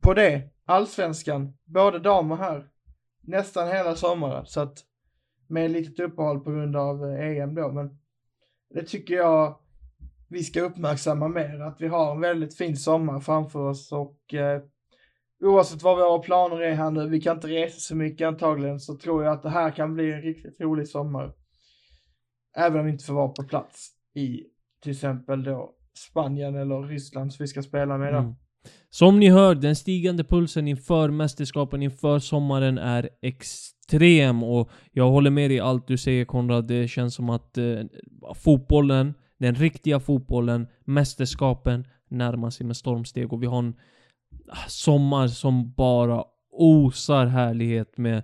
[0.00, 2.68] på det, allsvenskan, både dam och herr,
[3.20, 4.46] nästan hela sommaren.
[4.46, 4.78] Så att
[5.46, 7.98] med ett litet uppehåll på grund av EM då, men
[8.74, 9.58] det tycker jag
[10.28, 14.62] vi ska uppmärksamma mer, att vi har en väldigt fin sommar framför oss och eh,
[15.44, 18.96] oavsett vad våra planer är här nu, vi kan inte resa så mycket antagligen, så
[18.96, 21.34] tror jag att det här kan bli en riktigt rolig sommar.
[22.56, 24.42] Även om vi inte får vara på plats i
[24.82, 25.74] till exempel då
[26.10, 28.18] Spanien eller Ryssland som vi ska spela med då.
[28.18, 28.34] Mm.
[28.90, 33.77] Som ni hör, den stigande pulsen inför mästerskapen inför sommaren är extrem
[34.42, 36.66] och jag håller med dig i allt du säger Konrad.
[36.66, 37.80] Det känns som att eh,
[38.34, 43.74] fotbollen, den riktiga fotbollen, mästerskapen närmar sig med stormsteg och vi har en
[44.48, 48.22] ah, sommar som bara osar härlighet med,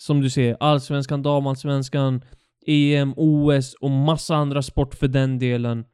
[0.00, 2.24] som du säger, allsvenskan, damallsvenskan,
[2.66, 5.84] EM, OS och massa andra sport för den delen.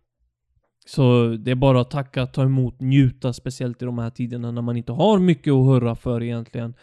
[0.87, 4.63] Så det är bara att tacka, ta emot, njuta, speciellt i de här tiderna när
[4.63, 6.75] man inte har mycket att hurra för egentligen.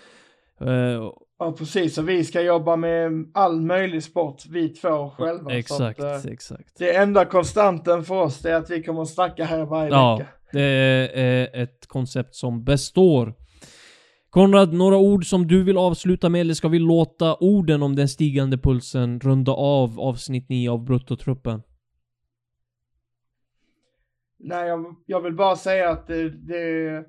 [0.62, 1.98] Uh, Ja, precis.
[1.98, 5.58] Och vi ska jobba med all möjlig sport, vi två själva.
[5.58, 6.78] Exakt, att, eh, exakt.
[6.78, 10.30] det enda konstanten för oss är att vi kommer att snacka här varje Ja, vecka.
[10.52, 10.62] det
[11.14, 13.34] är ett koncept som består.
[14.30, 18.08] Konrad, några ord som du vill avsluta med, eller ska vi låta orden om den
[18.08, 21.62] stigande pulsen runda av avsnitt 9 av Bruttotruppen?
[24.40, 27.04] Nej, jag, jag vill bara säga att det, det,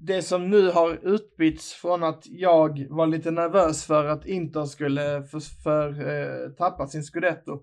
[0.00, 5.22] det som nu har utbytts från att jag var lite nervös för att Inter skulle
[5.22, 7.62] för, för, eh, tappa sin scudetto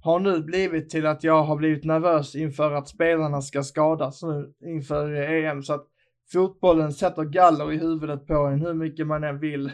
[0.00, 4.52] har nu blivit till att jag har blivit nervös inför att spelarna ska skadas nu
[4.64, 5.62] inför eh, EM.
[5.62, 5.86] Så att
[6.32, 9.72] fotbollen sätter galler i huvudet på en hur mycket man än vill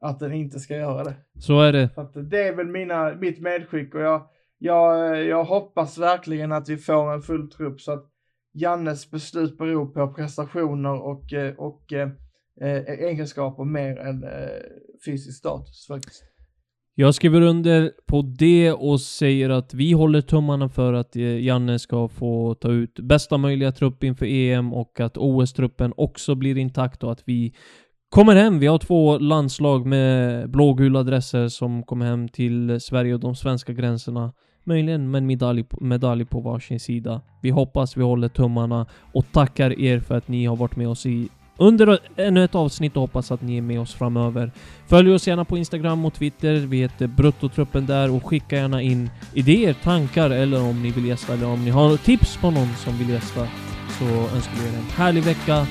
[0.00, 1.14] att den inte ska göra det.
[1.38, 1.90] Så är det.
[1.94, 4.22] Så att det är väl mina, mitt medskick och jag,
[4.58, 8.09] jag, jag hoppas verkligen att vi får en full trupp så att
[8.52, 12.08] Jannes beslut beror på prestationer och, eh, och eh,
[12.60, 14.30] eh, egenskaper mer än eh,
[15.04, 16.24] fysisk status faktiskt.
[16.94, 21.78] Jag skriver under på det och säger att vi håller tummarna för att eh, Janne
[21.78, 27.04] ska få ta ut bästa möjliga trupp inför EM och att OS-truppen också blir intakt
[27.04, 27.54] och att vi
[28.08, 28.58] kommer hem.
[28.58, 33.72] Vi har två landslag med blågula dresser som kommer hem till Sverige och de svenska
[33.72, 34.32] gränserna.
[34.64, 37.20] Möjligen med en medalj, medalj på varsin sida.
[37.40, 41.06] Vi hoppas, vi håller tummarna och tackar er för att ni har varit med oss
[41.06, 41.28] i
[41.60, 44.52] under ännu ett avsnitt och hoppas att ni är med oss framöver.
[44.86, 46.54] Följ oss gärna på Instagram och Twitter.
[46.54, 51.34] Vi heter Bruttotruppen där och skicka gärna in idéer, tankar eller om ni vill gästa
[51.34, 53.46] eller om ni har tips på någon som vill gästa
[53.98, 55.66] så önskar vi er en härlig vecka